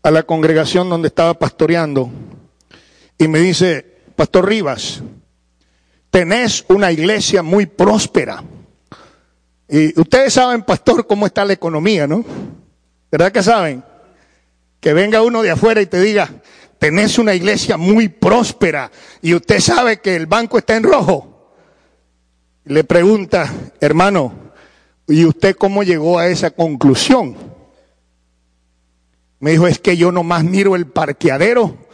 [0.02, 2.10] a la congregación donde estaba pastoreando
[3.16, 5.00] y me dice, Pastor Rivas,
[6.10, 8.42] tenés una iglesia muy próspera.
[9.68, 12.24] Y ustedes saben, pastor, cómo está la economía, ¿no?
[13.12, 13.84] ¿Verdad que saben?
[14.80, 16.28] Que venga uno de afuera y te diga,
[16.80, 18.90] tenés una iglesia muy próspera
[19.22, 21.52] y usted sabe que el banco está en rojo.
[22.64, 23.48] Le pregunta,
[23.80, 24.32] hermano,
[25.06, 27.36] ¿y usted cómo llegó a esa conclusión?
[29.38, 31.86] Me dijo, es que yo nomás miro el parqueadero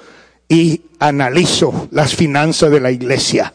[0.48, 3.52] y analizo las finanzas de la iglesia.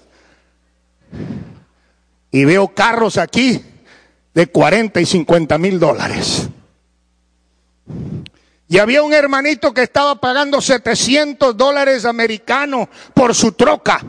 [2.31, 3.61] Y veo carros aquí
[4.33, 6.49] de 40 y 50 mil dólares.
[8.67, 13.99] Y había un hermanito que estaba pagando 700 dólares americanos por su troca.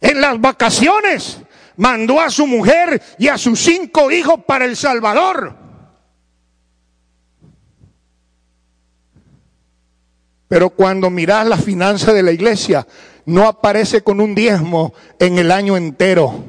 [0.00, 1.38] En las vacaciones
[1.76, 5.59] mandó a su mujer y a sus cinco hijos para El Salvador.
[10.50, 12.84] Pero cuando miras la finanza de la iglesia,
[13.26, 16.44] no aparece con un diezmo en el año entero.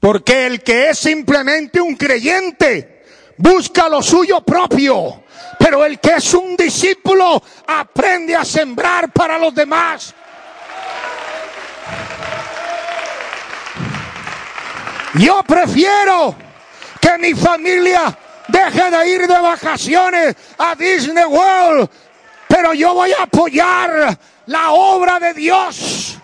[0.00, 3.04] Porque el que es simplemente un creyente
[3.36, 5.24] busca lo suyo propio.
[5.58, 10.14] Pero el que es un discípulo aprende a sembrar para los demás.
[15.16, 16.34] Yo prefiero
[16.98, 18.16] que mi familia
[18.52, 21.88] deje de ir de vacaciones a Disney World,
[22.46, 26.18] pero yo voy a apoyar la obra de Dios.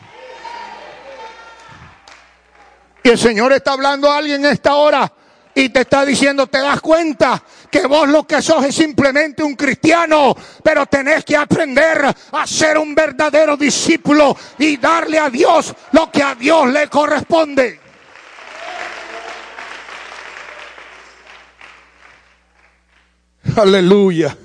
[3.03, 5.11] Y el Señor está hablando a alguien en esta hora
[5.55, 9.55] y te está diciendo, te das cuenta que vos lo que sos es simplemente un
[9.55, 16.11] cristiano, pero tenés que aprender a ser un verdadero discípulo y darle a Dios lo
[16.13, 17.88] que a Dios le corresponde.
[23.57, 24.37] Aleluya.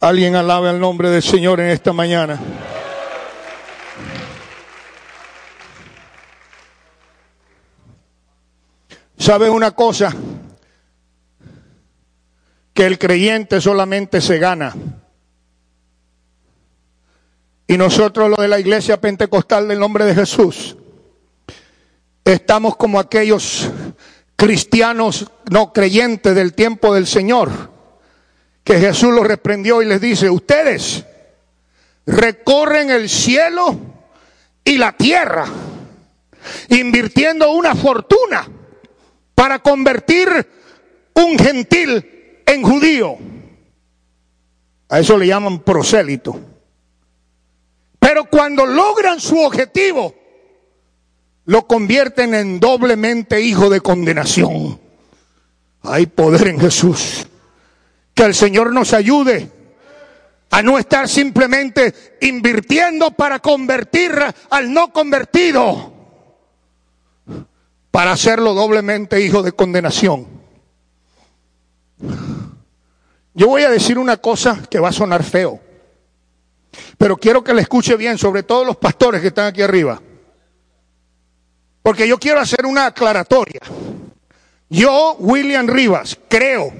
[0.00, 2.38] Alguien alabe al nombre del Señor en esta mañana.
[9.16, 10.14] ¿Sabes una cosa?
[12.74, 14.74] Que el creyente solamente se gana.
[17.66, 20.76] Y nosotros, lo de la iglesia pentecostal del nombre de Jesús,
[22.24, 23.70] estamos como aquellos
[24.36, 27.70] cristianos no creyentes del tiempo del Señor,
[28.62, 31.04] que Jesús los reprendió y les dice, ustedes
[32.06, 33.76] recorren el cielo
[34.64, 35.46] y la tierra,
[36.68, 38.48] invirtiendo una fortuna
[39.34, 40.28] para convertir
[41.14, 43.16] un gentil en judío.
[44.88, 46.38] A eso le llaman prosélito.
[47.98, 50.14] Pero cuando logran su objetivo,
[51.46, 54.80] lo convierten en doblemente hijo de condenación.
[55.82, 57.26] Hay poder en Jesús.
[58.14, 59.50] Que el Señor nos ayude
[60.50, 64.12] a no estar simplemente invirtiendo para convertir
[64.50, 65.92] al no convertido,
[67.90, 70.28] para hacerlo doblemente hijo de condenación.
[73.34, 75.60] Yo voy a decir una cosa que va a sonar feo,
[76.98, 80.00] pero quiero que le escuche bien, sobre todo los pastores que están aquí arriba,
[81.84, 83.60] porque yo quiero hacer una aclaratoria.
[84.70, 86.72] Yo, William Rivas, creo,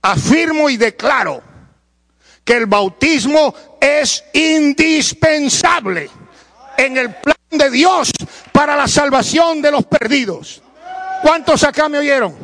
[0.00, 1.42] afirmo y declaro
[2.44, 6.08] que el bautismo es indispensable
[6.76, 8.12] en el plan de Dios
[8.52, 10.62] para la salvación de los perdidos.
[11.22, 12.36] ¿Cuántos acá me oyeron?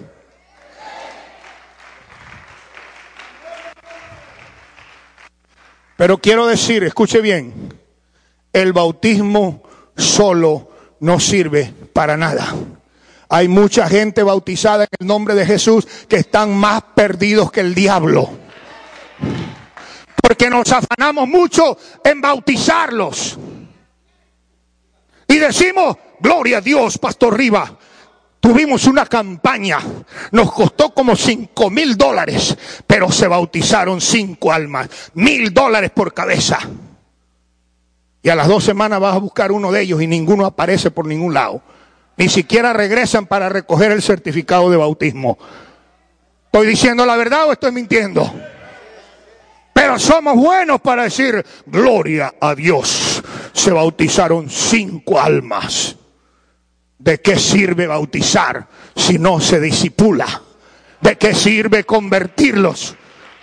[5.97, 7.79] Pero quiero decir, escuche bien,
[8.53, 9.63] el bautismo
[9.97, 12.55] solo no sirve para nada.
[13.29, 17.75] Hay mucha gente bautizada en el nombre de Jesús que están más perdidos que el
[17.75, 18.31] diablo.
[20.23, 23.39] Porque nos afanamos mucho en bautizarlos.
[25.29, 27.77] Y decimos, gloria a Dios, Pastor Riva.
[28.39, 29.81] Tuvimos una campaña,
[30.31, 36.61] nos costó como cinco mil dólares, pero se bautizaron cinco almas, mil dólares por cabeza.
[38.27, 41.07] Y a las dos semanas vas a buscar uno de ellos y ninguno aparece por
[41.07, 41.63] ningún lado.
[42.17, 45.39] Ni siquiera regresan para recoger el certificado de bautismo.
[46.47, 48.29] ¿Estoy diciendo la verdad o estoy mintiendo?
[49.73, 53.23] Pero somos buenos para decir, gloria a Dios.
[53.53, 55.95] Se bautizaron cinco almas.
[56.99, 58.67] ¿De qué sirve bautizar
[58.97, 60.43] si no se disipula?
[61.01, 62.97] ¿De qué sirve convertirlos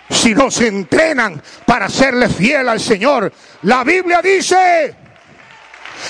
[0.08, 3.32] si no se entrenan para serle fiel al Señor?
[3.62, 4.94] La Biblia dice,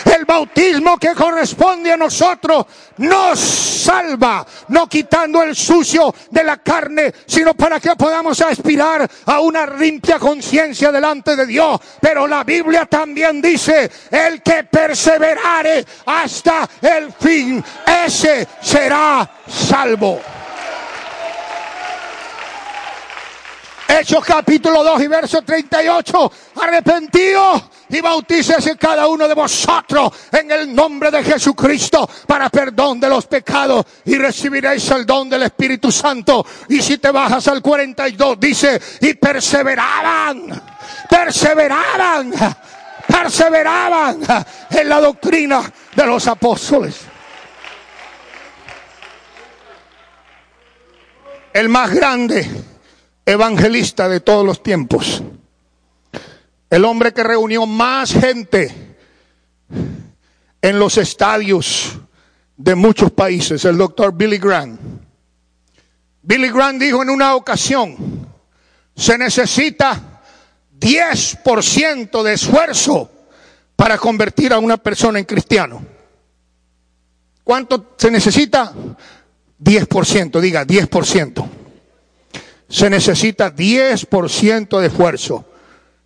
[0.05, 2.67] el bautismo que corresponde a nosotros
[2.99, 9.41] nos salva, no quitando el sucio de la carne, sino para que podamos aspirar a
[9.41, 11.81] una limpia conciencia delante de Dios.
[12.01, 20.21] Pero la Biblia también dice, el que perseverare hasta el fin, ese será salvo.
[23.87, 26.33] Hechos capítulo 2 y verso 38.
[26.63, 33.09] Arrepentidos y bautícese cada uno de vosotros en el nombre de Jesucristo para perdón de
[33.09, 36.45] los pecados y recibiréis el don del Espíritu Santo.
[36.69, 40.63] Y si te bajas al 42 dice, y perseveraban,
[41.09, 42.33] perseveraban,
[43.07, 44.21] perseveraban
[44.71, 45.63] en la doctrina
[45.95, 47.01] de los apóstoles.
[51.53, 52.74] El más grande
[53.27, 55.23] evangelista de todos los tiempos
[56.75, 58.97] el hombre que reunió más gente
[60.61, 61.93] en los estadios
[62.57, 64.77] de muchos países, el doctor Billy Graham.
[66.23, 68.29] Billy Graham dijo en una ocasión,
[68.97, 70.21] se necesita
[70.81, 73.09] 10% de esfuerzo
[73.77, 75.81] para convertir a una persona en cristiano.
[77.45, 78.73] ¿Cuánto se necesita?
[79.63, 81.49] 10%, diga 10%.
[82.69, 85.45] Se necesita 10% de esfuerzo.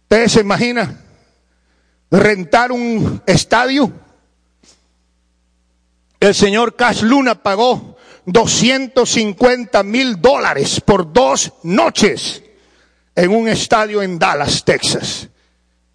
[0.02, 1.00] ¿Ustedes se imaginan
[2.10, 3.92] rentar un estadio?
[6.20, 7.96] El señor Cash Luna pagó
[8.26, 12.42] 250 mil dólares por dos noches
[13.14, 15.28] en un estadio en Dallas, Texas,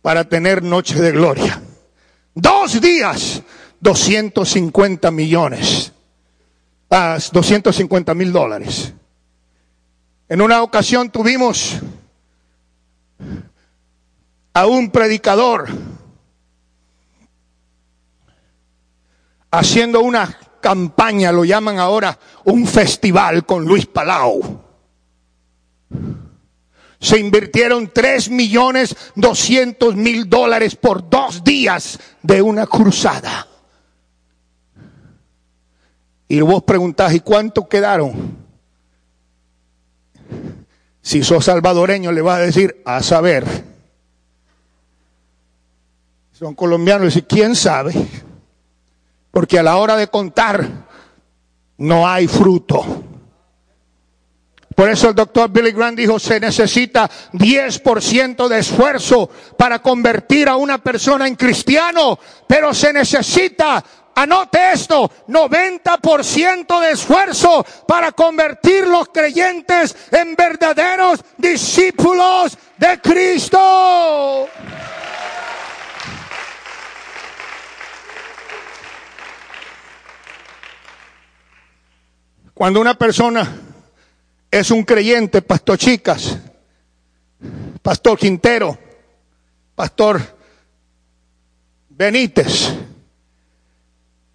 [0.02, 1.62] para tener noche de gloria.
[2.34, 3.42] Dos días,
[3.80, 5.92] 250 millones,
[6.90, 8.94] ah, 250 mil dólares.
[10.34, 11.76] En una ocasión tuvimos
[14.52, 15.68] a un predicador
[19.52, 24.60] haciendo una campaña, lo llaman ahora un festival con Luis Palau.
[27.00, 33.48] Se invirtieron tres millones doscientos mil dólares por dos días de una cruzada.
[36.28, 38.43] Y vos preguntás, ¿y cuánto quedaron?
[41.04, 43.74] Si sos salvadoreño le vas a decir, a saber
[46.44, 47.94] son colombianos, y quién sabe,
[49.32, 50.68] porque a la hora de contar
[51.78, 52.84] no hay fruto.
[54.76, 60.58] Por eso el doctor Billy Graham dijo, se necesita 10% de esfuerzo para convertir a
[60.58, 63.82] una persona en cristiano, pero se necesita,
[64.16, 74.48] anote esto, 90% de esfuerzo para convertir los creyentes en verdaderos discípulos de Cristo.
[82.54, 83.52] Cuando una persona
[84.50, 86.38] es un creyente, Pastor Chicas,
[87.82, 88.78] Pastor Quintero,
[89.76, 90.22] Pastor
[91.90, 92.74] Benítez,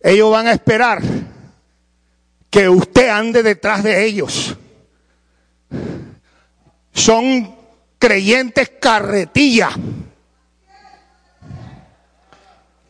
[0.00, 1.02] ellos van a esperar
[2.50, 4.56] que usted ande detrás de ellos.
[6.92, 7.56] Son
[7.98, 9.70] creyentes carretilla.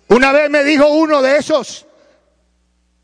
[0.08, 1.86] Una vez me dijo uno de esos,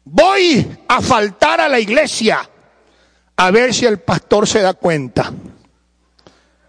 [0.05, 2.49] voy a faltar a la iglesia
[3.37, 5.33] a ver si el pastor se da cuenta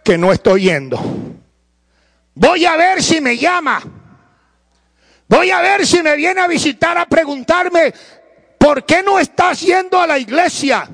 [0.04, 1.00] que no estoy yendo.
[2.34, 3.82] Voy a ver si me llama.
[5.36, 7.94] Voy a ver si me viene a visitar a preguntarme,
[8.58, 10.88] ¿por qué no estás yendo a la iglesia?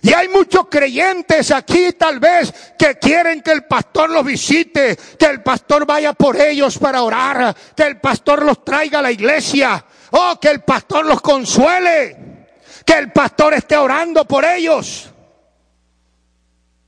[0.00, 5.26] Y hay muchos creyentes aquí tal vez que quieren que el pastor los visite, que
[5.26, 9.84] el pastor vaya por ellos para orar, que el pastor los traiga a la iglesia,
[10.12, 12.36] o que el pastor los consuele
[12.86, 15.10] que el pastor esté orando por ellos.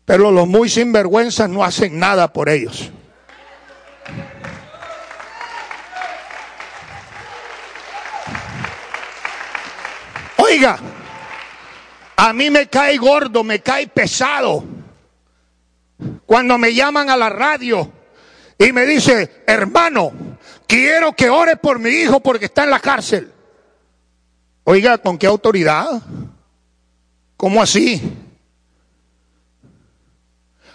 [0.04, 2.92] Pero los muy sinvergüenzas no hacen nada por ellos.
[10.49, 10.78] Oiga,
[12.16, 14.64] a mí me cae gordo, me cae pesado.
[16.24, 17.90] Cuando me llaman a la radio
[18.59, 20.12] y me dice, hermano,
[20.66, 23.30] quiero que ore por mi hijo porque está en la cárcel.
[24.64, 26.03] Oiga, ¿con qué autoridad?
[27.36, 28.01] ¿Cómo así?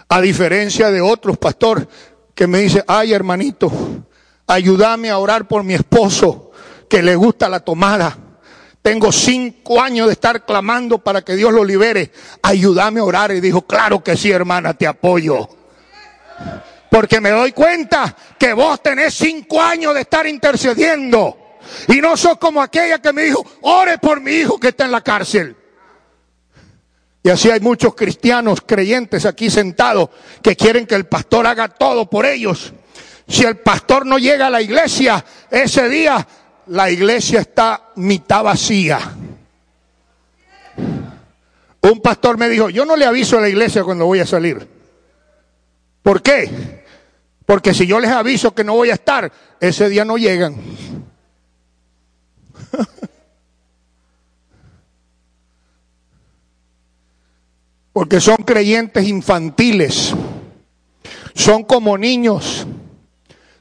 [0.08, 1.88] A diferencia de otros, pastor,
[2.34, 3.72] que me dice, ay hermanito,
[4.46, 6.52] ayúdame a orar por mi esposo,
[6.88, 8.23] que le gusta la tomada.
[8.84, 12.12] Tengo cinco años de estar clamando para que Dios lo libere.
[12.42, 13.32] Ayúdame a orar.
[13.32, 15.48] Y dijo, claro que sí, hermana, te apoyo.
[16.90, 21.56] Porque me doy cuenta que vos tenés cinco años de estar intercediendo.
[21.88, 24.92] Y no sos como aquella que me dijo, ore por mi hijo que está en
[24.92, 25.56] la cárcel.
[27.22, 30.10] Y así hay muchos cristianos creyentes aquí sentados
[30.42, 32.74] que quieren que el pastor haga todo por ellos.
[33.26, 36.26] Si el pastor no llega a la iglesia ese día,
[36.66, 38.98] la iglesia está mitad vacía.
[41.80, 44.66] Un pastor me dijo, yo no le aviso a la iglesia cuando voy a salir.
[46.02, 46.82] ¿Por qué?
[47.44, 50.56] Porque si yo les aviso que no voy a estar, ese día no llegan.
[57.92, 60.14] Porque son creyentes infantiles.
[61.34, 62.66] Son como niños.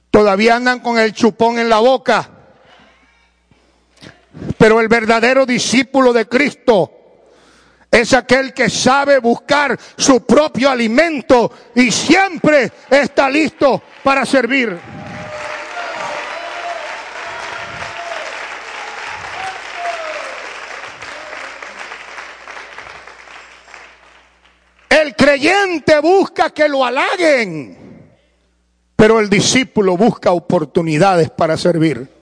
[0.10, 2.30] Todavía andan con el chupón en la boca.
[4.58, 6.92] Pero el verdadero discípulo de Cristo
[7.92, 14.80] es aquel que sabe buscar su propio alimento y siempre está listo para servir.
[24.90, 28.08] El creyente busca que lo halaguen,
[28.96, 32.13] pero el discípulo busca oportunidades para servir.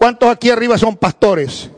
[0.00, 1.68] ¿Cuántos aquí arriba son pastores?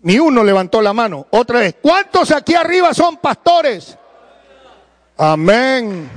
[0.00, 1.28] Ni uno levantó la mano.
[1.30, 3.96] Otra vez, ¿cuántos aquí arriba son pastores?
[5.16, 6.10] Amén.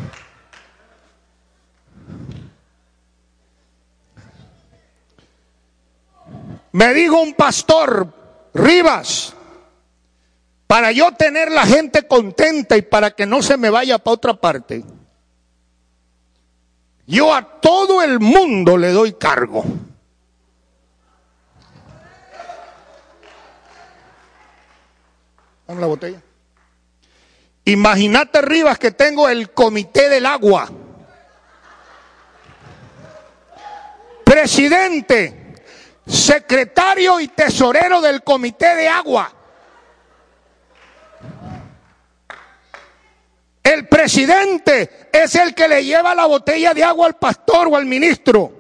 [6.72, 8.12] Me dijo un pastor,
[8.56, 9.36] Rivas,
[10.66, 14.34] para yo tener la gente contenta y para que no se me vaya para otra
[14.34, 14.84] parte,
[17.06, 19.64] yo a todo el mundo le doy cargo.
[25.68, 26.22] Dame la botella.
[27.66, 30.70] Imagínate, Rivas, que tengo el comité del agua.
[34.24, 35.56] Presidente,
[36.06, 39.32] secretario y tesorero del comité de agua.
[43.64, 47.86] El presidente es el que le lleva la botella de agua al pastor o al
[47.86, 48.52] ministro.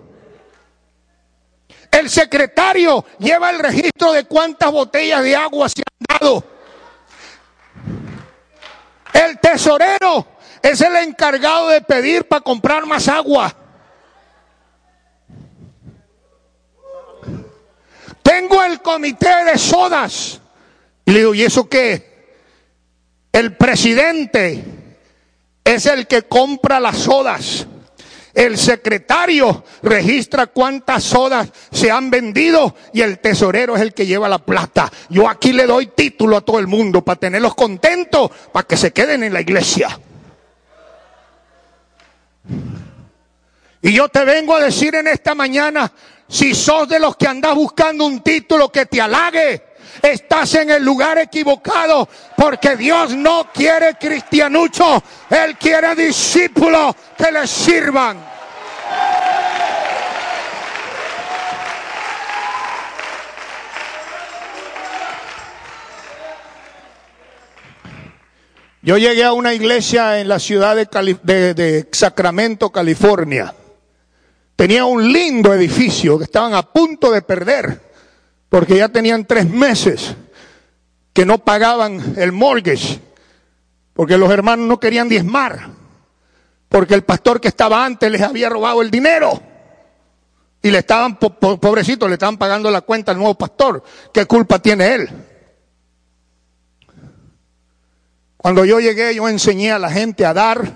[1.91, 6.54] El secretario lleva el registro de cuántas botellas de agua se han dado.
[9.15, 10.27] El tesorero
[10.61, 13.55] es el encargado de pedir para comprar más agua.
[18.21, 20.41] Tengo el comité de sodas
[21.05, 22.35] Y le digo, ¿y eso qué?
[23.31, 24.63] El presidente
[25.63, 27.67] es el que compra las sodas.
[28.35, 34.27] El secretario registra cuántas sodas se han vendido y el tesorero es el que lleva
[34.27, 34.91] la plata.
[35.09, 38.91] Yo aquí le doy título a todo el mundo para tenerlos contentos, para que se
[38.91, 39.97] queden en la iglesia.
[43.81, 45.89] Y yo te vengo a decir en esta mañana,
[46.27, 49.63] si sos de los que andás buscando un título que te halague,
[50.01, 57.47] estás en el lugar equivocado, porque Dios no quiere cristianucho, Él quiere discípulos que le
[57.47, 58.35] sirvan.
[68.85, 70.85] Yo llegué a una iglesia en la ciudad de,
[71.55, 73.51] de, Sacramento, California.
[74.55, 77.81] Tenía un lindo edificio que estaban a punto de perder
[78.55, 80.15] porque ya tenían tres meses
[81.11, 83.01] que no pagaban el mortgage,
[83.91, 85.71] porque los hermanos no querían diezmar,
[86.69, 89.41] porque el pastor que estaba antes les había robado el dinero
[90.61, 93.83] y le estaban, pobrecitos, le estaban pagando la cuenta al nuevo pastor.
[94.13, 95.09] ¿Qué culpa tiene él?
[98.37, 100.71] Cuando yo llegué, yo enseñé a la gente a dar,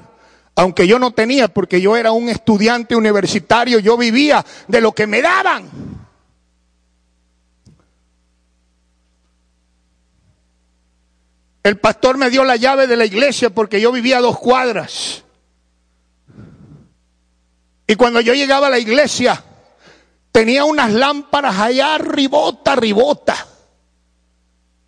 [0.54, 5.08] aunque yo no tenía, porque yo era un estudiante universitario, yo vivía de lo que
[5.08, 5.99] me daban.
[11.70, 15.24] El pastor me dio la llave de la iglesia porque yo vivía dos cuadras.
[17.86, 19.44] Y cuando yo llegaba a la iglesia,
[20.32, 23.36] tenía unas lámparas allá ribota, ribota.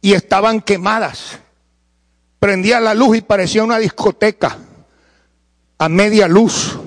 [0.01, 1.37] Y estaban quemadas.
[2.39, 4.57] Prendía la luz y parecía una discoteca.
[5.77, 6.79] A media luz.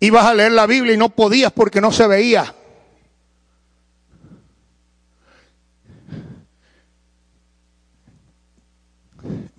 [0.00, 2.54] Ibas a leer la Biblia y no podías porque no se veía.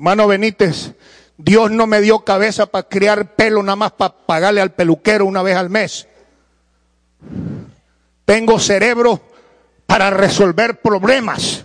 [0.03, 0.95] Mano Benítez,
[1.37, 5.41] Dios no me dio cabeza para criar pelo nada más para pagarle al peluquero una
[5.41, 6.09] vez al mes.
[8.25, 9.21] Tengo cerebro
[9.85, 11.63] para resolver problemas.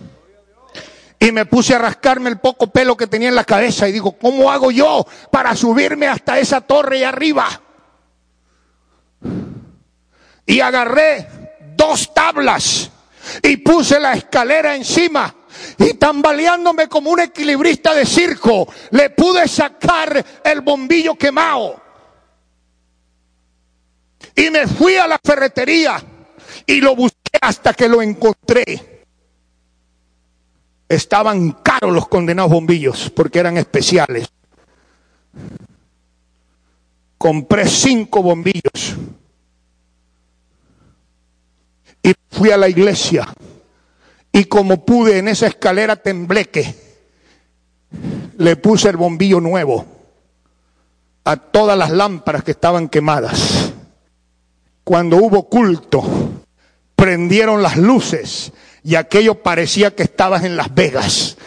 [1.19, 4.13] Y me puse a rascarme el poco pelo que tenía en la cabeza y digo,
[4.13, 7.61] ¿cómo hago yo para subirme hasta esa torre y arriba?
[10.45, 11.27] Y agarré
[11.75, 12.89] dos tablas
[13.43, 15.35] y puse la escalera encima
[15.77, 21.81] y tambaleándome como un equilibrista de circo, le pude sacar el bombillo quemado.
[24.35, 26.01] Y me fui a la ferretería
[26.65, 29.05] y lo busqué hasta que lo encontré.
[30.87, 34.27] Estaban caros los condenados bombillos porque eran especiales.
[37.17, 38.95] Compré cinco bombillos
[42.01, 43.27] y fui a la iglesia
[44.31, 46.75] y como pude en esa escalera tembleque,
[48.37, 49.85] le puse el bombillo nuevo
[51.25, 53.73] a todas las lámparas que estaban quemadas.
[54.83, 56.03] Cuando hubo culto,
[56.95, 58.51] prendieron las luces
[58.83, 61.37] y aquello parecía que estabas en Las Vegas.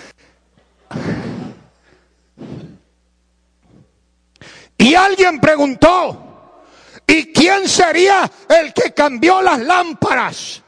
[4.79, 6.63] Y alguien preguntó,
[7.07, 10.62] ¿y quién sería el que cambió las lámparas?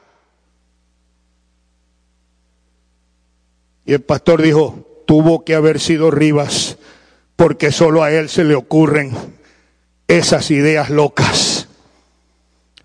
[3.84, 6.78] Y el pastor dijo, tuvo que haber sido Rivas,
[7.36, 9.12] porque solo a él se le ocurren
[10.08, 11.68] esas ideas locas.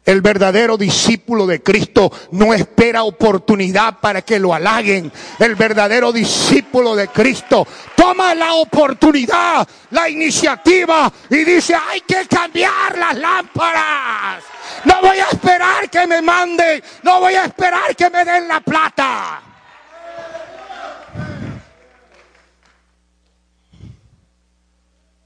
[0.06, 5.12] El verdadero discípulo de Cristo no espera oportunidad para que lo halaguen.
[5.38, 12.98] El verdadero discípulo de Cristo toma la oportunidad, la iniciativa y dice, hay que cambiar
[12.98, 14.44] las lámparas.
[14.86, 18.62] No voy a esperar que me manden, no voy a esperar que me den la
[18.62, 19.49] plata.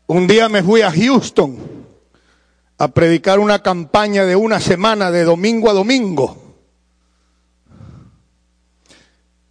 [0.07, 1.57] Un día me fui a Houston
[2.77, 6.55] a predicar una campaña de una semana de domingo a domingo.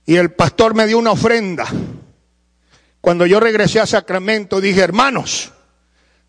[0.04, 1.66] Y el pastor me dio una ofrenda.
[3.00, 5.52] Cuando yo regresé a Sacramento dije, hermanos,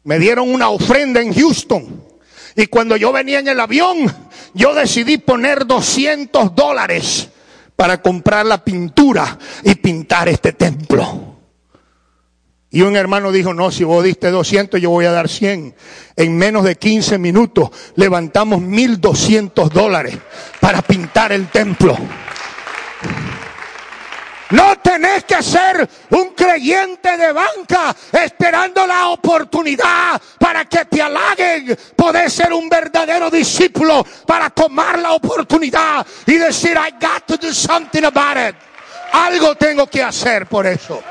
[0.03, 2.03] me dieron una ofrenda en Houston.
[2.55, 3.97] Y cuando yo venía en el avión,
[4.53, 7.29] yo decidí poner 200 dólares
[7.75, 11.32] para comprar la pintura y pintar este templo.
[12.73, 15.75] Y un hermano dijo, no, si vos diste 200, yo voy a dar 100.
[16.15, 20.17] En menos de 15 minutos levantamos 1200 dólares
[20.59, 21.95] para pintar el templo.
[24.49, 31.77] No tenés que ser un creyente de banca esperando la oportunidad para que te halaguen.
[31.95, 37.53] Podés ser un verdadero discípulo para tomar la oportunidad y decir, I got to do
[37.53, 38.55] something about it.
[39.11, 41.03] Algo tengo que hacer por eso.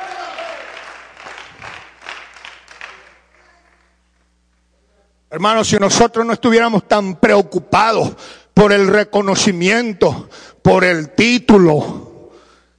[5.32, 8.12] Hermanos, si nosotros no estuviéramos tan preocupados
[8.52, 10.28] por el reconocimiento,
[10.60, 12.32] por el título,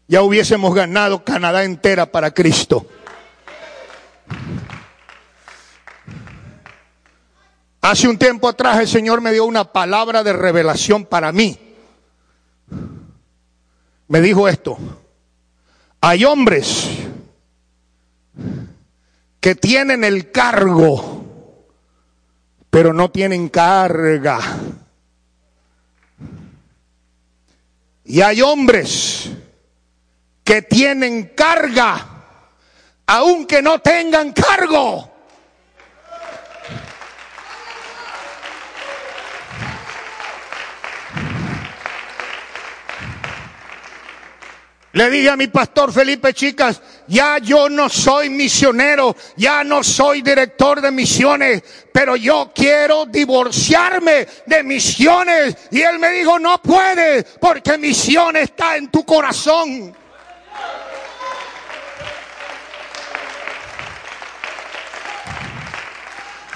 [0.08, 2.86] ya hubiésemos ganado Canadá entera para Cristo.
[7.82, 11.58] Hace un tiempo atrás el Señor me dio una palabra de revelación para mí.
[14.08, 14.78] Me dijo esto,
[16.02, 16.88] hay hombres
[19.40, 21.23] que tienen el cargo,
[22.74, 24.40] pero no tienen carga.
[28.04, 29.30] Y hay hombres
[30.44, 32.04] que tienen carga,
[33.06, 35.08] aunque no tengan cargo.
[44.94, 50.22] Le dije a mi pastor Felipe Chicas, ya yo no soy misionero, ya no soy
[50.22, 55.56] director de misiones, pero yo quiero divorciarme de misiones.
[55.72, 59.96] Y él me dijo, no puedes, porque misión está en tu corazón.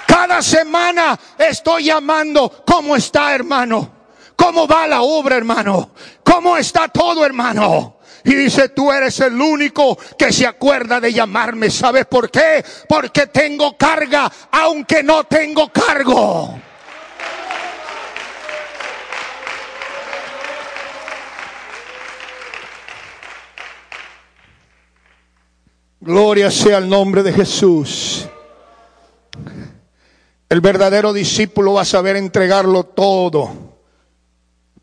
[0.06, 3.98] Cada semana estoy llamando, ¿cómo está hermano?
[4.34, 5.90] ¿Cómo va la obra hermano?
[6.22, 7.97] ¿Cómo está todo hermano?
[8.28, 11.70] Y dice, tú eres el único que se acuerda de llamarme.
[11.70, 12.62] ¿Sabes por qué?
[12.86, 16.60] Porque tengo carga, aunque no tengo cargo.
[26.00, 28.28] Gloria sea el nombre de Jesús.
[30.50, 33.78] El verdadero discípulo va a saber entregarlo todo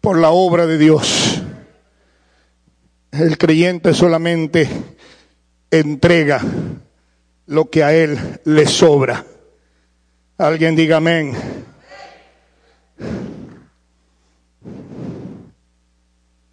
[0.01, 1.44] por la obra de Dios.
[3.17, 4.67] El creyente solamente
[5.71, 6.41] entrega
[7.45, 9.25] lo que a él le sobra.
[10.37, 11.33] Alguien diga amén.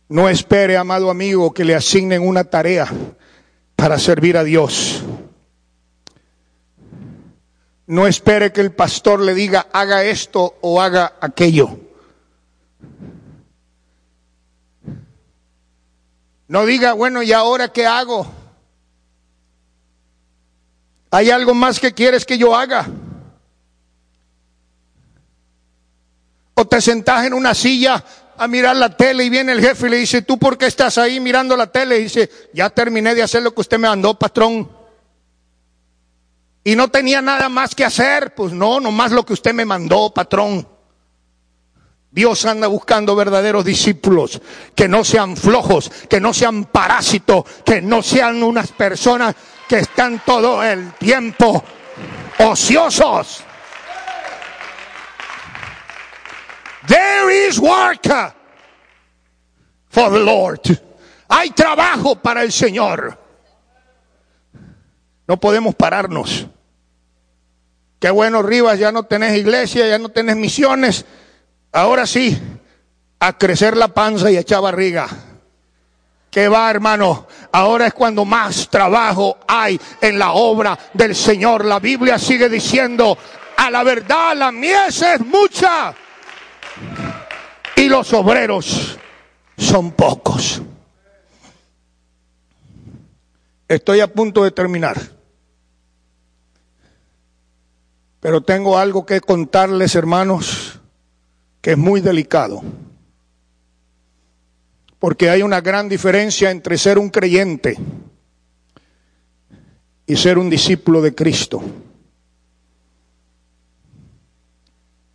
[0.09, 2.87] No espere, amado amigo, que le asignen una tarea
[3.75, 5.03] para servir a Dios.
[7.89, 11.77] No espere que el pastor le diga haga esto o haga aquello.
[16.53, 18.31] No diga, bueno, ¿y ahora qué hago?
[21.11, 22.91] ¿Hay algo más que quieres que yo haga?
[26.53, 28.05] O te sentás en una silla
[28.37, 30.99] a mirar la tele y viene el jefe y le dice, ¿tú por qué estás
[30.99, 31.99] ahí mirando la tele?
[31.99, 34.71] Y dice, ya terminé de hacer lo que usted me mandó, patrón.
[36.65, 38.35] Y no tenía nada más que hacer.
[38.35, 40.69] Pues no, nomás lo que usted me mandó, patrón.
[42.13, 44.41] Dios anda buscando verdaderos discípulos
[44.75, 49.35] que no sean flojos, que no sean parásitos, que no sean unas personas
[49.67, 51.65] que están todo el tiempo
[52.39, 53.43] ociosos.
[56.87, 58.07] There is work
[59.89, 60.61] for the Lord.
[61.29, 63.19] Hay trabajo para el Señor.
[65.27, 66.47] No podemos pararnos.
[67.99, 71.07] Qué bueno, Rivas, ya no tenés iglesia, ya no tenés misiones
[71.73, 72.39] Ahora sí,
[73.19, 75.09] a crecer la panza y a echar barriga.
[76.31, 77.27] ¿Qué va, hermano?
[77.51, 81.65] Ahora es cuando más trabajo hay en la obra del Señor.
[81.65, 83.17] La Biblia sigue diciendo,
[83.57, 85.95] a la verdad la mies es mucha
[87.77, 88.99] y los obreros
[89.57, 90.61] son pocos.
[93.67, 95.01] Estoy a punto de terminar.
[98.21, 100.62] Pero tengo algo que contarles, hermanos
[101.63, 102.61] que es muy delicado.
[104.99, 107.79] Porque hay una gran diferencia entre ser un creyente
[110.07, 111.63] y ser un discípulo de Cristo.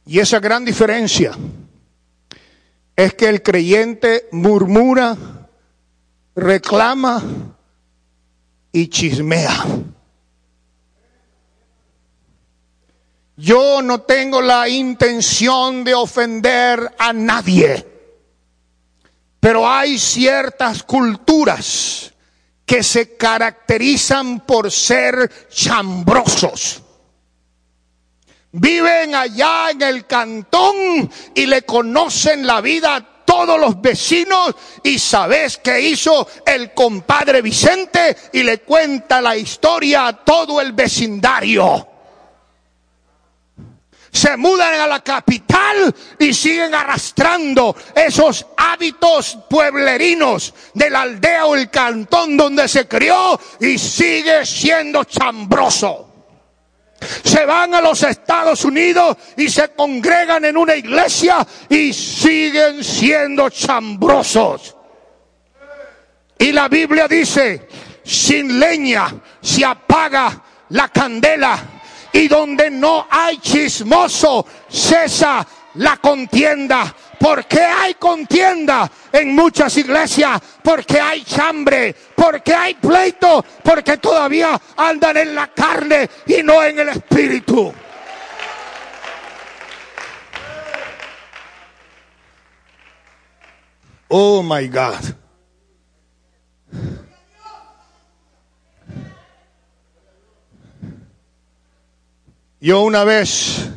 [0.06, 1.34] Y esa gran diferencia
[2.96, 5.16] es que el creyente murmura,
[6.36, 7.22] reclama
[8.72, 9.66] y chismea.
[13.40, 17.86] Yo no tengo la intención de ofender a nadie,
[19.40, 22.12] pero hay ciertas culturas
[22.66, 26.82] que se caracterizan por ser chambrosos.
[28.54, 34.98] Viven allá en el cantón y le conocen la vida a todos los vecinos y
[34.98, 41.97] sabes qué hizo el compadre Vicente y le cuenta la historia a todo el vecindario.
[44.18, 51.56] Se mudan a la capital y siguen arrastrando esos hábitos pueblerinos de la aldea o
[51.56, 56.06] el cantón donde se crió y sigue siendo chambroso.
[57.24, 63.52] Se van a los Estados Unidos y se congregan en una iglesia y siguen siendo
[63.52, 64.76] chambrosos.
[66.40, 67.68] Y la Biblia dice,
[68.04, 71.77] sin leña se apaga la candela
[72.18, 75.46] y donde no hay chismoso cesa
[75.76, 76.92] la contienda.
[77.20, 80.42] ¿Por qué hay contienda en muchas iglesias?
[80.64, 86.80] Porque hay chambre, porque hay pleito, porque todavía andan en la carne y no en
[86.80, 87.72] el espíritu.
[94.08, 95.27] Oh my God.
[102.60, 103.70] Yo una vez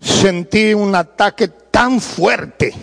[0.00, 2.74] sentí un ataque tan fuerte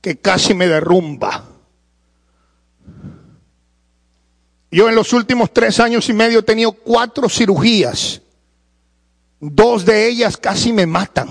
[0.00, 1.44] que casi me derrumba.
[4.70, 8.20] Yo en los últimos tres años y medio he tenido cuatro cirugías.
[9.40, 11.28] Dos de ellas casi me matan.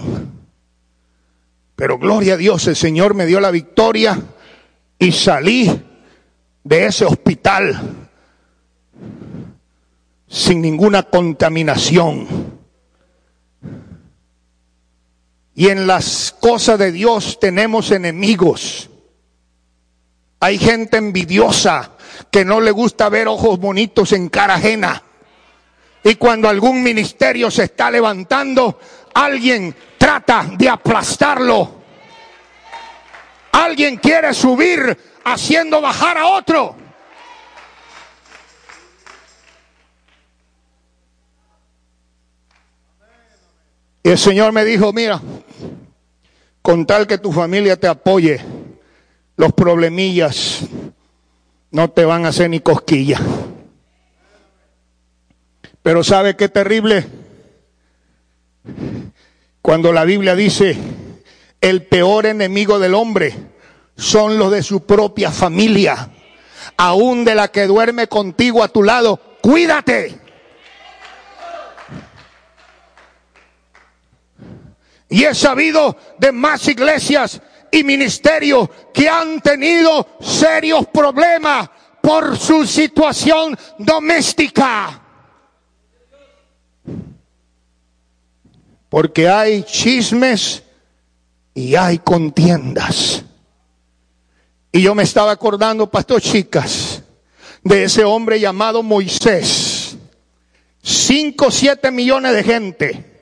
[1.75, 4.19] Pero gloria a Dios, el Señor me dio la victoria
[4.97, 5.83] y salí
[6.63, 8.04] de ese hospital
[10.35, 12.27] sin ninguna contaminación.
[15.55, 18.89] Y en las cosas de Dios tenemos enemigos.
[20.41, 21.91] Hay gente envidiosa
[22.29, 25.01] que no le gusta ver ojos bonitos en cara ajena.
[26.03, 28.77] Y cuando algún ministerio se está levantando,
[29.13, 31.75] alguien trata de aplastarlo.
[33.53, 36.84] Alguien quiere subir haciendo bajar a otro.
[44.05, 45.19] Y el Señor me dijo, mira,
[46.61, 48.39] con tal que tu familia te apoye,
[49.35, 50.59] los problemillas
[51.71, 53.19] no te van a hacer ni cosquilla.
[55.81, 57.07] Pero ¿sabe qué terrible?
[59.63, 60.77] Cuando la Biblia dice,
[61.59, 63.33] el peor enemigo del hombre
[63.97, 66.11] son los de su propia familia,
[66.77, 70.24] aún de la que duerme contigo a tu lado, cuídate.
[75.09, 77.41] Y he sabido de más iglesias
[77.71, 81.69] y ministerios que han tenido serios problemas
[82.01, 85.01] por su situación doméstica.
[88.89, 90.63] Porque hay chismes
[91.53, 93.23] y hay contiendas.
[94.71, 97.01] Y yo me estaba acordando, pastor chicas,
[97.63, 99.97] de ese hombre llamado Moisés.
[100.81, 103.15] Cinco, siete millones de gente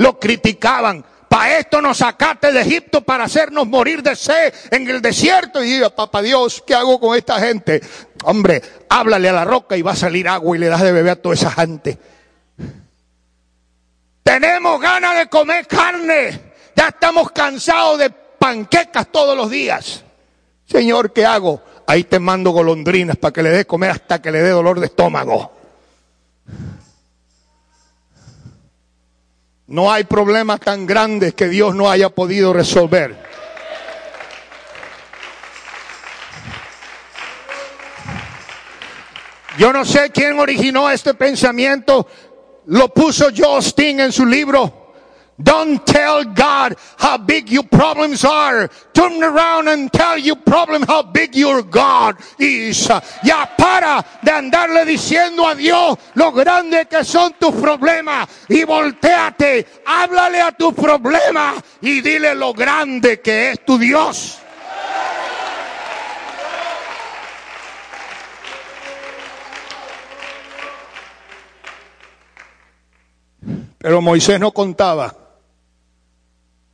[0.00, 5.00] lo criticaban, para esto nos sacaste de Egipto para hacernos morir de sed en el
[5.00, 5.62] desierto.
[5.62, 7.80] Y digo, papá Dios, ¿qué hago con esta gente?
[8.24, 11.12] Hombre, háblale a la roca y va a salir agua y le das de beber
[11.12, 11.96] a toda esa gente.
[14.24, 16.52] Tenemos ganas de comer carne.
[16.74, 20.02] Ya estamos cansados de panquecas todos los días.
[20.66, 21.62] Señor, ¿qué hago?
[21.86, 24.86] Ahí te mando golondrinas para que le dé comer hasta que le dé dolor de
[24.86, 25.59] estómago.
[29.70, 33.16] No hay problema tan grande que Dios no haya podido resolver.
[39.56, 42.08] Yo no sé quién originó este pensamiento.
[42.66, 44.79] Lo puso Justin en su libro.
[45.42, 48.68] Don't tell God how big your problems are.
[48.92, 52.88] Turn around and tell your problem how big your God is.
[53.22, 59.66] Ya para de andarle diciendo a Dios lo grande que son tus problemas y volteate,
[59.86, 64.36] háblale a tus problemas y dile lo grande que es tu Dios.
[73.78, 75.19] Pero Moisés no contaba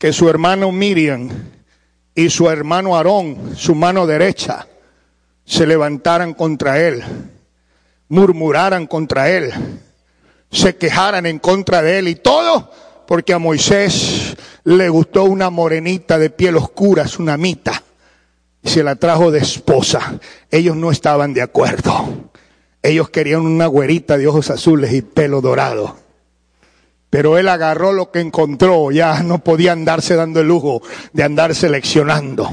[0.07, 1.29] que su hermano Miriam
[2.15, 4.69] y su hermano Aarón, su mano derecha,
[5.45, 7.03] se levantaran contra él,
[8.09, 9.53] murmuraran contra él,
[10.49, 12.71] se quejaran en contra de él y todo
[13.09, 17.83] porque a Moisés le gustó una morenita de piel oscura, una mita,
[18.63, 20.21] y se la trajo de esposa.
[20.53, 22.31] Ellos no estaban de acuerdo.
[22.81, 25.97] Ellos querían una güerita de ojos azules y pelo dorado.
[27.17, 30.83] Pero él agarró lo que encontró, ya no podía andarse dando el lujo
[31.15, 32.47] de andar seleccionando.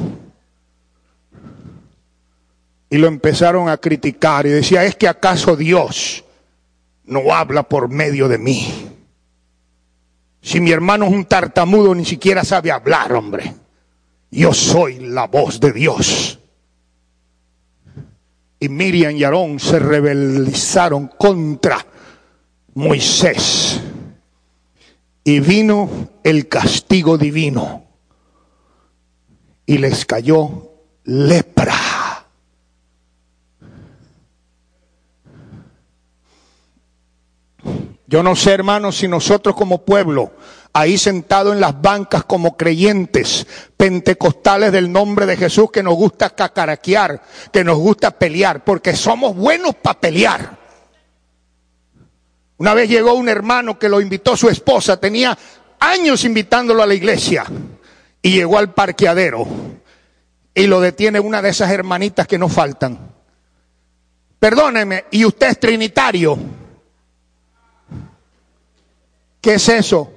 [2.90, 6.24] Y lo empezaron a criticar y decía, ¿es que acaso Dios
[7.04, 8.90] no habla por medio de mí?
[10.42, 13.54] Si mi hermano es un tartamudo, ni siquiera sabe hablar, hombre.
[14.32, 16.40] Yo soy la voz de Dios.
[18.62, 21.86] Y Miriam y Aarón se rebelizaron contra
[22.76, 23.82] Moisés.
[25.24, 25.90] Y vino
[26.24, 27.86] el castigo divino.
[29.66, 30.72] Y les cayó
[31.06, 31.74] lepra.
[38.14, 40.34] Yo no sé, hermanos, si nosotros como pueblo,
[40.72, 46.30] ahí sentados en las bancas como creyentes pentecostales del nombre de Jesús, que nos gusta
[46.30, 50.63] cacaraquear, que nos gusta pelear, porque somos buenos para pelear.
[52.58, 55.38] Una vez llegó un hermano que lo invitó su esposa, tenía
[55.80, 57.46] años invitándolo a la iglesia,
[58.22, 59.46] y llegó al parqueadero
[60.56, 63.12] y lo detiene una de esas hermanitas que no faltan.
[64.40, 66.38] Perdóneme, ¿y usted es trinitario?
[69.42, 70.12] ¿Qué es eso?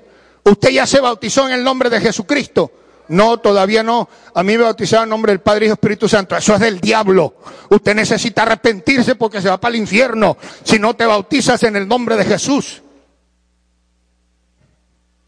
[0.45, 2.70] ¿Usted ya se bautizó en el nombre de Jesucristo?
[3.09, 4.09] No, todavía no.
[4.34, 6.36] A mí me bautizaron en nombre del Padre y Espíritu Santo.
[6.36, 7.36] Eso es del diablo.
[7.70, 11.86] Usted necesita arrepentirse porque se va para el infierno si no te bautizas en el
[11.86, 12.82] nombre de Jesús.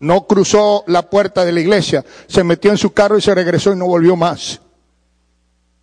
[0.01, 3.72] No cruzó la puerta de la iglesia, se metió en su carro y se regresó
[3.72, 4.61] y no volvió más.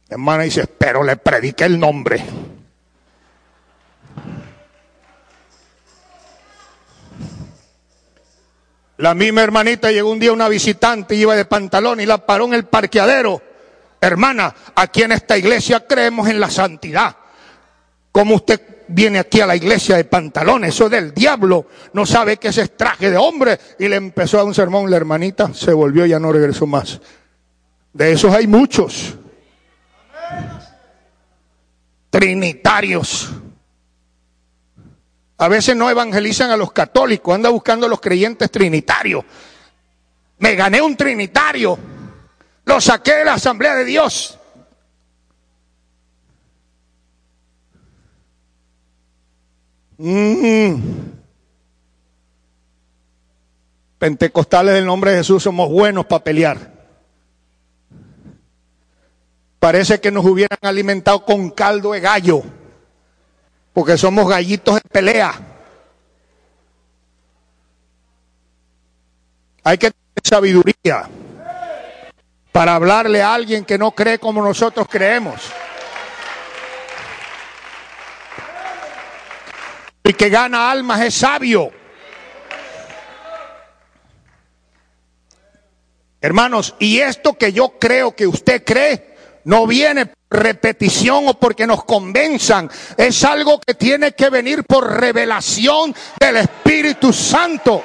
[0.08, 2.24] hermana dice, pero le prediqué el nombre.
[9.06, 12.46] La misma hermanita llegó un día una visitante y iba de pantalón y la paró
[12.46, 13.40] en el parqueadero.
[14.02, 17.16] Hermana, aquí en esta iglesia creemos en la santidad.
[18.12, 20.74] ¿Cómo usted viene aquí a la iglesia de pantalones?
[20.74, 21.68] Eso es del diablo.
[21.94, 23.60] No sabe que ese es traje de hombre.
[23.78, 24.90] Y le empezó a un sermón.
[24.90, 27.00] La hermanita se volvió y ya no regresó más.
[27.94, 29.14] De esos hay muchos.
[32.10, 33.30] Trinitarios.
[35.38, 39.26] A veces no evangelizan a los católicos, anda buscando a los creyentes trinitarios.
[40.38, 41.78] Me gané un trinitario,
[42.64, 44.40] lo saqué de la Asamblea de Dios.
[49.98, 50.76] Mm.
[53.98, 56.74] Pentecostales del nombre de Jesús somos buenos para pelear.
[59.60, 62.44] Parece que nos hubieran alimentado con caldo de gallo
[63.76, 65.34] porque somos gallitos de pelea.
[69.66, 71.10] Hay que tener sabiduría
[72.54, 75.42] para hablarle a alguien que no cree como nosotros creemos.
[80.06, 81.70] El que gana almas es sabio.
[86.22, 89.15] Hermanos, y esto que yo creo que usted cree,
[89.46, 92.70] no viene repetición o porque nos convenzan.
[92.98, 97.84] Es algo que tiene que venir por revelación del Espíritu Santo.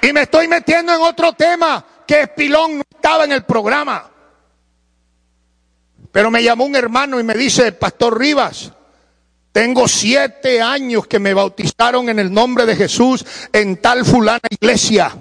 [0.00, 4.08] Y me estoy metiendo en otro tema que Espilón no estaba en el programa.
[6.12, 8.72] Pero me llamó un hermano y me dice, Pastor Rivas,
[9.52, 15.14] tengo siete años que me bautizaron en el nombre de Jesús en tal fulana iglesia.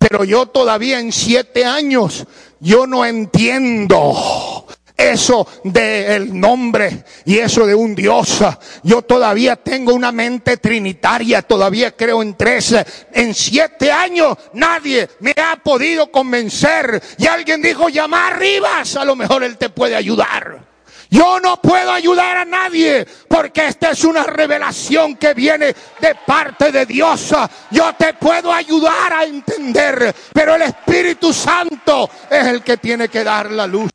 [0.00, 2.26] Pero yo todavía en siete años,
[2.58, 8.38] yo no entiendo eso del nombre y eso de un Dios.
[8.82, 12.74] Yo todavía tengo una mente trinitaria, todavía creo en tres.
[13.12, 17.02] En siete años nadie me ha podido convencer.
[17.18, 20.69] Y alguien dijo, llama arriba, a lo mejor él te puede ayudar.
[21.10, 26.70] Yo no puedo ayudar a nadie porque esta es una revelación que viene de parte
[26.70, 27.34] de Dios.
[27.72, 33.24] Yo te puedo ayudar a entender, pero el Espíritu Santo es el que tiene que
[33.24, 33.90] dar la luz.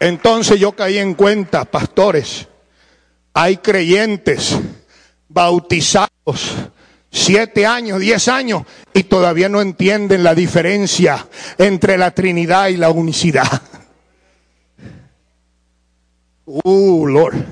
[0.00, 2.48] Entonces yo caí en cuenta, pastores,
[3.32, 4.58] hay creyentes
[5.28, 6.08] bautizados
[7.10, 11.26] siete años, diez años, y todavía no entienden la diferencia
[11.58, 13.62] entre la Trinidad y la unicidad.
[16.46, 17.46] Uh, Lord.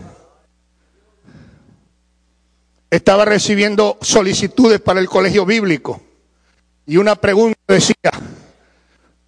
[2.90, 6.00] Estaba recibiendo solicitudes para el colegio bíblico
[6.88, 8.10] y una pregunta decía,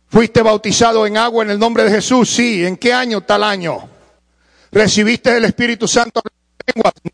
[0.09, 2.31] ¿fuiste bautizado en agua en el nombre de Jesús?
[2.31, 3.21] Sí, ¿en qué año?
[3.21, 3.87] Tal año.
[4.73, 6.23] ¿Recibiste el Espíritu Santo?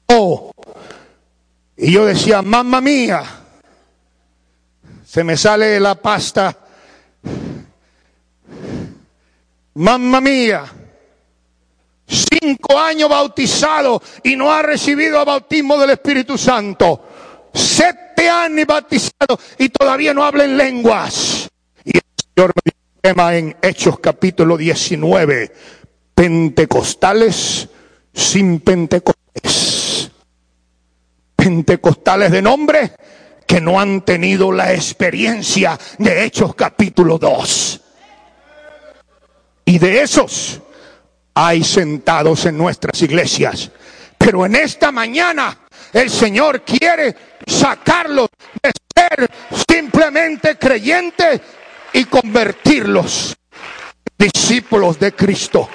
[0.08, 0.52] No.
[1.76, 3.22] Y yo decía, mamá mía,
[5.06, 6.56] se me sale la pasta.
[9.74, 10.64] Mamma mía,
[12.06, 17.08] cinco años bautizado y no ha recibido bautismo del Espíritu Santo.
[17.52, 21.48] Siete años bautizado y todavía no habla en lenguas.
[21.84, 22.02] Y el
[22.34, 22.72] Señor me
[23.02, 25.52] tema en Hechos capítulo 19.
[26.14, 27.68] Pentecostales
[28.14, 29.75] sin Pentecostés.
[31.46, 32.90] Pentecostales de nombre
[33.46, 37.80] que no han tenido la experiencia de Hechos capítulo 2.
[39.66, 40.60] Y de esos
[41.34, 43.70] hay sentados en nuestras iglesias.
[44.18, 45.56] Pero en esta mañana
[45.92, 47.14] el Señor quiere
[47.46, 48.26] sacarlos
[48.60, 49.30] de ser
[49.68, 51.42] simplemente creyentes
[51.92, 53.36] y convertirlos
[54.18, 55.68] en discípulos de Cristo.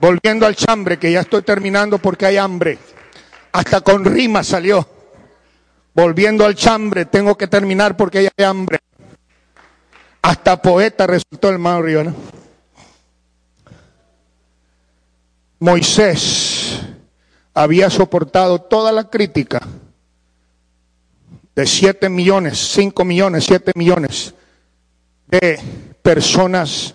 [0.00, 2.78] Volviendo al chambre, que ya estoy terminando porque hay hambre.
[3.52, 4.88] Hasta con rima salió.
[5.94, 8.78] Volviendo al chambre, tengo que terminar porque hay hambre.
[10.22, 12.14] Hasta poeta resultó el hermano Rivera.
[15.58, 16.80] Moisés
[17.52, 19.60] había soportado toda la crítica
[21.54, 24.34] de 7 millones, 5 millones, 7 millones
[25.26, 25.60] de
[26.00, 26.94] personas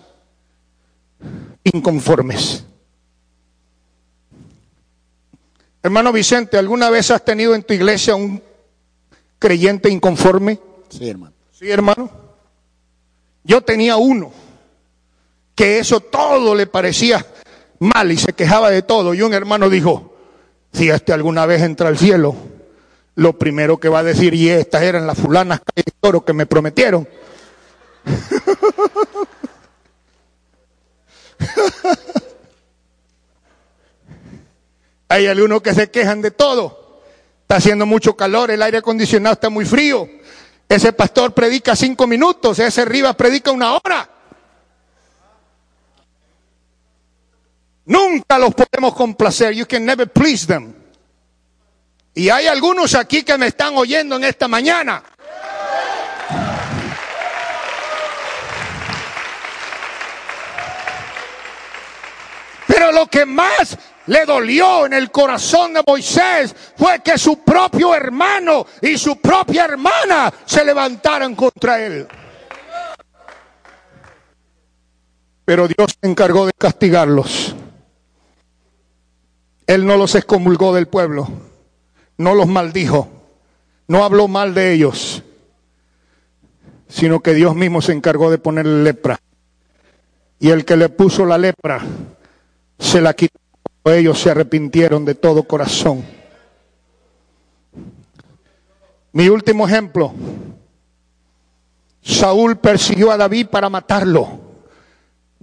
[1.62, 2.64] inconformes.
[5.86, 8.42] Hermano Vicente, ¿alguna vez has tenido en tu iglesia un
[9.38, 10.58] creyente inconforme?
[10.88, 11.32] Sí, hermano.
[11.52, 12.10] Sí, hermano.
[13.44, 14.32] Yo tenía uno
[15.54, 17.24] que eso todo le parecía
[17.78, 19.14] mal y se quejaba de todo.
[19.14, 20.16] Y un hermano dijo,
[20.72, 22.34] si este alguna vez entra al cielo,
[23.14, 26.46] lo primero que va a decir, y estas eran las fulanas de toro que me
[26.46, 27.08] prometieron.
[35.08, 37.00] Hay algunos que se quejan de todo.
[37.42, 40.08] Está haciendo mucho calor, el aire acondicionado está muy frío.
[40.68, 44.10] Ese pastor predica cinco minutos, ese Rivas predica una hora.
[47.84, 49.54] Nunca los podemos complacer.
[49.54, 50.74] You can never please them.
[52.14, 55.02] Y hay algunos aquí que me están oyendo en esta mañana.
[62.66, 67.94] Pero lo que más le dolió en el corazón de Moisés fue que su propio
[67.94, 72.06] hermano y su propia hermana se levantaran contra él.
[75.44, 77.54] Pero Dios se encargó de castigarlos.
[79.66, 81.28] Él no los excomulgó del pueblo,
[82.18, 83.08] no los maldijo,
[83.88, 85.22] no habló mal de ellos,
[86.88, 89.20] sino que Dios mismo se encargó de ponerle lepra.
[90.38, 91.80] Y el que le puso la lepra
[92.78, 93.45] se la quitó.
[93.92, 96.04] Ellos se arrepintieron de todo corazón.
[99.12, 100.12] Mi último ejemplo.
[102.02, 104.40] Saúl persiguió a David para matarlo.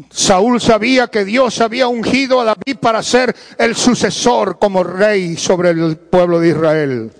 [0.10, 5.70] Saúl sabía que Dios había ungido a David para ser el sucesor como rey sobre
[5.70, 7.12] el pueblo de Israel.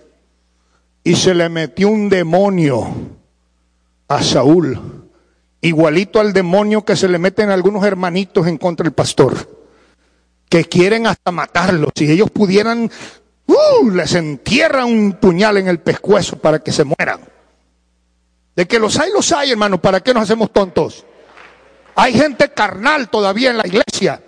[1.04, 2.86] Y se le metió un demonio
[4.08, 5.10] a Saúl,
[5.62, 9.63] igualito al demonio que se le meten algunos hermanitos en contra del pastor
[10.54, 11.90] que quieren hasta matarlos.
[11.96, 12.88] Si ellos pudieran,
[13.48, 17.22] uh, les entierran un puñal en el pescuezo para que se mueran.
[18.56, 19.82] De que los hay, los hay, hermano.
[19.82, 21.08] ¿Para qué nos hacemos tontos?
[21.96, 24.22] Hay gente carnal todavía en la iglesia.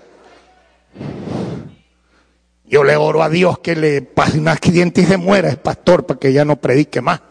[2.63, 6.07] Yo le oro a Dios que le pase un accidente y se muera el pastor
[6.07, 7.21] para que ya no predique más.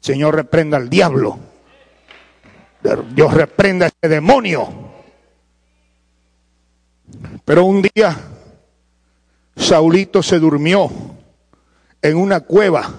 [0.00, 1.38] Señor reprenda al diablo.
[3.14, 4.83] Dios reprenda a ese demonio.
[7.44, 8.16] Pero un día
[9.56, 10.90] Saulito se durmió
[12.00, 12.90] en una cueva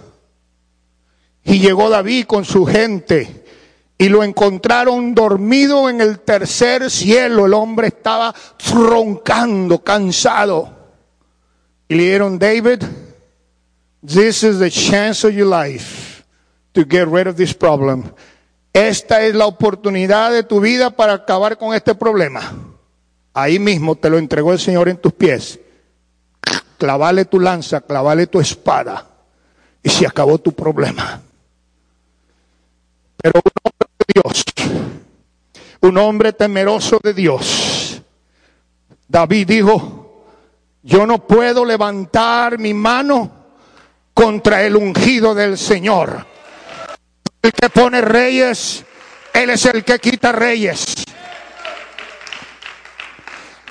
[1.43, 3.43] y llegó David con su gente
[3.97, 7.45] y lo encontraron dormido en el tercer cielo.
[7.45, 8.33] El hombre estaba
[8.73, 10.69] roncando, cansado.
[11.87, 12.83] Y le dijeron, David,
[14.05, 16.23] this is the chance of your life
[16.73, 18.03] to get rid of this problem.
[18.73, 22.74] Esta es la oportunidad de tu vida para acabar con este problema.
[23.37, 25.59] Ahí mismo te lo entregó el Señor en tus pies.
[26.77, 29.05] Clavale tu lanza, clavale tu espada.
[29.83, 31.21] Y se acabó tu problema.
[33.21, 34.43] Pero un hombre de Dios,
[35.81, 38.01] un hombre temeroso de Dios,
[39.05, 40.23] David dijo,
[40.81, 43.31] yo no puedo levantar mi mano
[44.13, 46.25] contra el ungido del Señor.
[47.41, 48.85] El que pone reyes,
[49.33, 51.04] Él es el que quita reyes.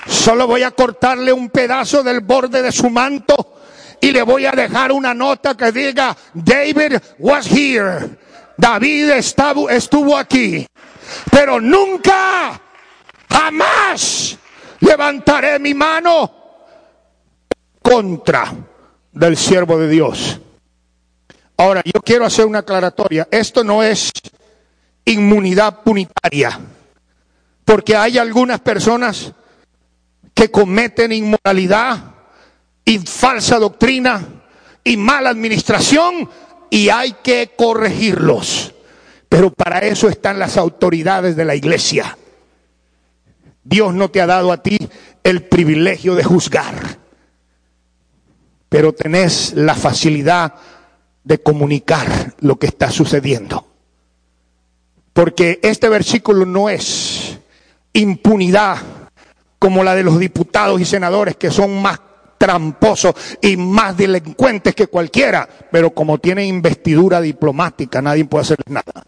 [0.07, 3.55] Solo voy a cortarle un pedazo del borde de su manto
[4.01, 8.17] y le voy a dejar una nota que diga, David was here.
[8.57, 10.65] David estuvo aquí.
[11.31, 12.59] Pero nunca,
[13.29, 14.37] jamás
[14.79, 16.31] levantaré mi mano
[17.81, 18.53] contra
[19.11, 20.39] del siervo de Dios.
[21.57, 23.27] Ahora, yo quiero hacer una aclaratoria.
[23.31, 24.11] Esto no es
[25.05, 26.59] inmunidad punitaria.
[27.63, 29.31] Porque hay algunas personas
[30.35, 32.11] que cometen inmoralidad
[32.83, 34.21] y falsa doctrina
[34.83, 36.29] y mala administración
[36.69, 38.73] y hay que corregirlos.
[39.29, 42.17] Pero para eso están las autoridades de la iglesia.
[43.63, 44.77] Dios no te ha dado a ti
[45.23, 46.99] el privilegio de juzgar,
[48.69, 50.53] pero tenés la facilidad
[51.23, 53.65] de comunicar lo que está sucediendo.
[55.13, 57.39] Porque este versículo no es
[57.93, 58.77] impunidad
[59.65, 61.99] como la de los diputados y senadores que son más
[62.37, 69.03] tramposos y más delincuentes que cualquiera, pero como tienen investidura diplomática, nadie puede hacer nada.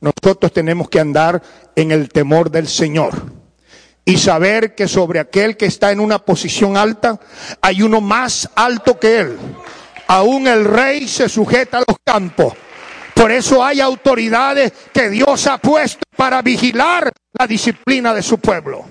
[0.00, 1.42] Nosotros tenemos que andar
[1.74, 3.12] en el temor del Señor
[4.04, 7.18] y saber que sobre aquel que está en una posición alta
[7.60, 9.36] hay uno más alto que él.
[10.06, 12.52] Aún el rey se sujeta a los campos.
[13.18, 18.84] Por eso hay autoridades que Dios ha puesto para vigilar la disciplina de su pueblo.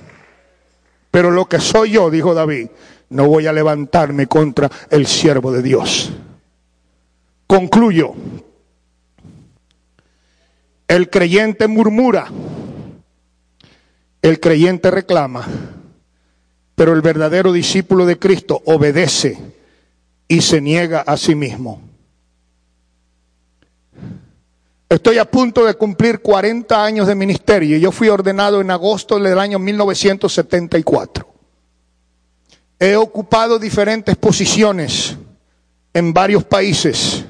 [1.09, 2.67] Pero lo que soy yo, dijo David,
[3.11, 6.11] no voy a levantarme contra el siervo de Dios.
[7.47, 8.15] Concluyo.
[10.89, 12.27] El creyente murmura,
[14.21, 15.47] el creyente reclama,
[16.75, 19.37] pero el verdadero discípulo de Cristo obedece
[20.27, 21.86] y se niega a sí mismo.
[24.89, 29.19] Estoy a punto de cumplir 40 años de ministerio y yo fui ordenado en agosto
[29.19, 31.27] del año 1974.
[32.79, 35.17] He ocupado diferentes posiciones
[35.93, 37.25] en varios países.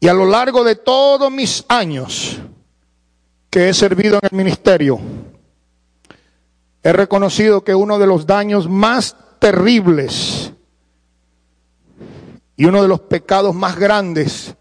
[0.00, 2.40] Y a lo largo de todos mis años
[3.50, 4.98] que he servido en el ministerio,
[6.82, 10.52] he reconocido que uno de los daños más terribles
[12.56, 14.56] y uno de los pecados más grandes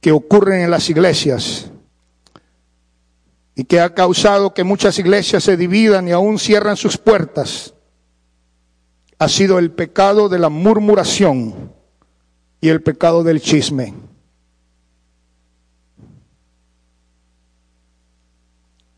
[0.00, 1.70] que ocurren en las iglesias
[3.54, 7.74] y que ha causado que muchas iglesias se dividan y aún cierran sus puertas,
[9.18, 11.72] ha sido el pecado de la murmuración
[12.60, 13.94] y el pecado del chisme.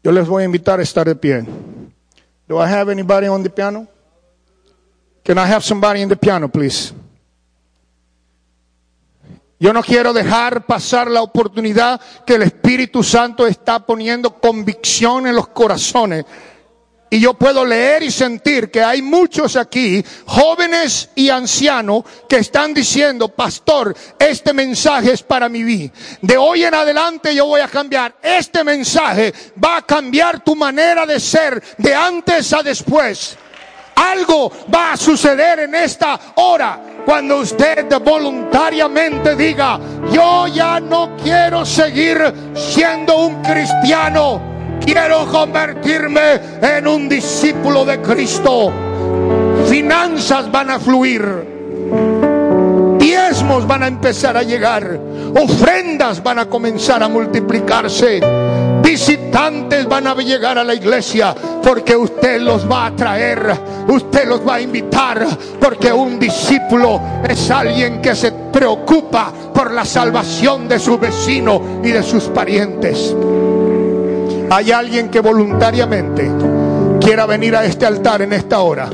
[0.04, 1.44] Yo les voy a invitar a estar de pie.
[2.48, 3.86] Do I have anybody on the piano?
[5.24, 6.92] Can I have somebody in the piano, please?
[9.62, 15.36] Yo no quiero dejar pasar la oportunidad que el Espíritu Santo está poniendo convicción en
[15.36, 16.24] los corazones.
[17.08, 22.74] Y yo puedo leer y sentir que hay muchos aquí, jóvenes y ancianos, que están
[22.74, 25.92] diciendo, pastor, este mensaje es para mi vida.
[26.20, 28.16] De hoy en adelante yo voy a cambiar.
[28.20, 29.32] Este mensaje
[29.64, 33.38] va a cambiar tu manera de ser de antes a después.
[33.94, 39.78] Algo va a suceder en esta hora cuando usted voluntariamente diga,
[40.10, 42.20] yo ya no quiero seguir
[42.54, 44.40] siendo un cristiano,
[44.84, 48.72] quiero convertirme en un discípulo de Cristo.
[49.68, 51.22] Finanzas van a fluir,
[52.98, 54.98] diezmos van a empezar a llegar,
[55.34, 58.41] ofrendas van a comenzar a multiplicarse
[58.82, 63.54] visitantes van a llegar a la iglesia porque usted los va a traer,
[63.88, 65.26] usted los va a invitar,
[65.60, 71.90] porque un discípulo es alguien que se preocupa por la salvación de su vecino y
[71.90, 73.14] de sus parientes.
[74.50, 76.30] Hay alguien que voluntariamente
[77.00, 78.90] quiera venir a este altar en esta hora.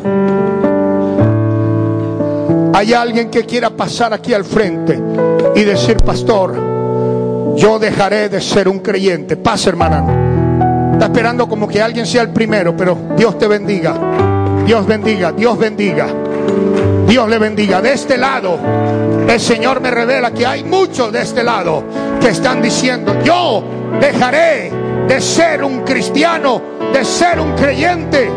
[2.75, 5.01] Hay alguien que quiera pasar aquí al frente
[5.57, 6.68] y decir, pastor,
[7.57, 9.37] yo dejaré de ser un creyente.
[9.37, 10.93] Pasa, hermana.
[10.93, 13.95] Está esperando como que alguien sea el primero, pero Dios te bendiga.
[14.67, 16.09] Dios bendiga, Dios bendiga.
[17.07, 17.81] Dios le bendiga.
[17.81, 18.59] De este lado,
[19.29, 21.85] el Señor me revela que hay muchos de este lado
[22.21, 23.63] que están diciendo, yo
[24.01, 24.71] dejaré
[25.07, 26.61] de ser un cristiano,
[26.93, 28.29] de ser un creyente,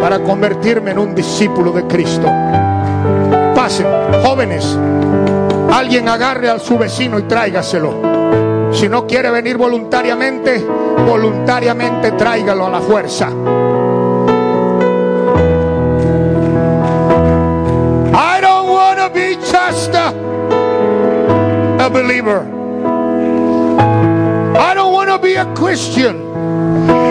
[0.00, 2.26] para convertirme en un discípulo de Cristo.
[3.54, 3.86] Pasen,
[4.22, 4.76] jóvenes,
[5.72, 8.13] alguien agarre a su vecino y tráigaselo.
[8.74, 10.58] Si no quiere venir voluntariamente,
[11.06, 13.28] voluntariamente tráigalo a la fuerza.
[18.12, 20.08] I don't want to be just a,
[21.78, 22.42] a believer.
[24.58, 26.16] I don't want to be a Christian.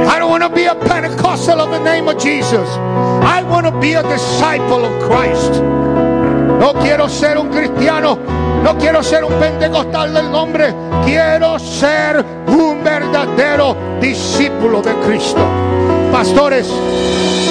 [0.07, 2.67] I don't want to be a Pentecostal of the name of Jesus.
[3.23, 5.61] I want to be a disciple of Christ.
[6.59, 10.73] No quiero ser un cristiano no quiero ser un pentecostal del nombre.
[11.05, 15.41] Quiero ser un verdadero discípulo de Cristo.
[16.11, 16.67] Pastores,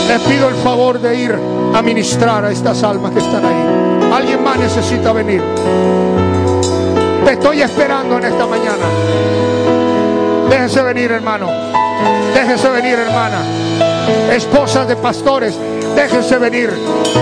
[0.09, 1.39] les pido el favor de ir
[1.75, 4.11] a ministrar a estas almas que están ahí.
[4.13, 5.43] Alguien más necesita venir.
[7.25, 8.87] Te estoy esperando en esta mañana.
[10.49, 11.49] Déjense venir, hermano.
[12.35, 13.43] Déjese venir, hermana.
[14.33, 15.59] Esposas de pastores,
[15.95, 16.71] déjense venir.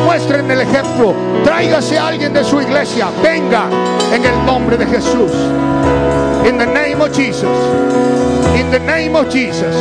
[0.05, 1.15] Muestren el ejemplo.
[1.45, 3.09] Tráigase a alguien de su iglesia.
[3.23, 3.65] Venga
[4.13, 5.33] en el nombre de Jesús.
[6.47, 7.45] In the name of Jesus.
[8.59, 9.75] In the name of Jesus.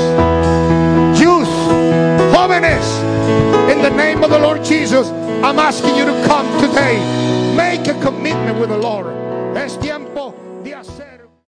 [1.20, 1.49] Youth,
[2.34, 2.86] jóvenes,
[3.72, 5.10] in the name of the Lord Jesus,
[5.44, 6.98] I'm asking you to come today.
[7.56, 9.07] Make a commitment with the Lord.
[9.56, 9.99] Es tiempo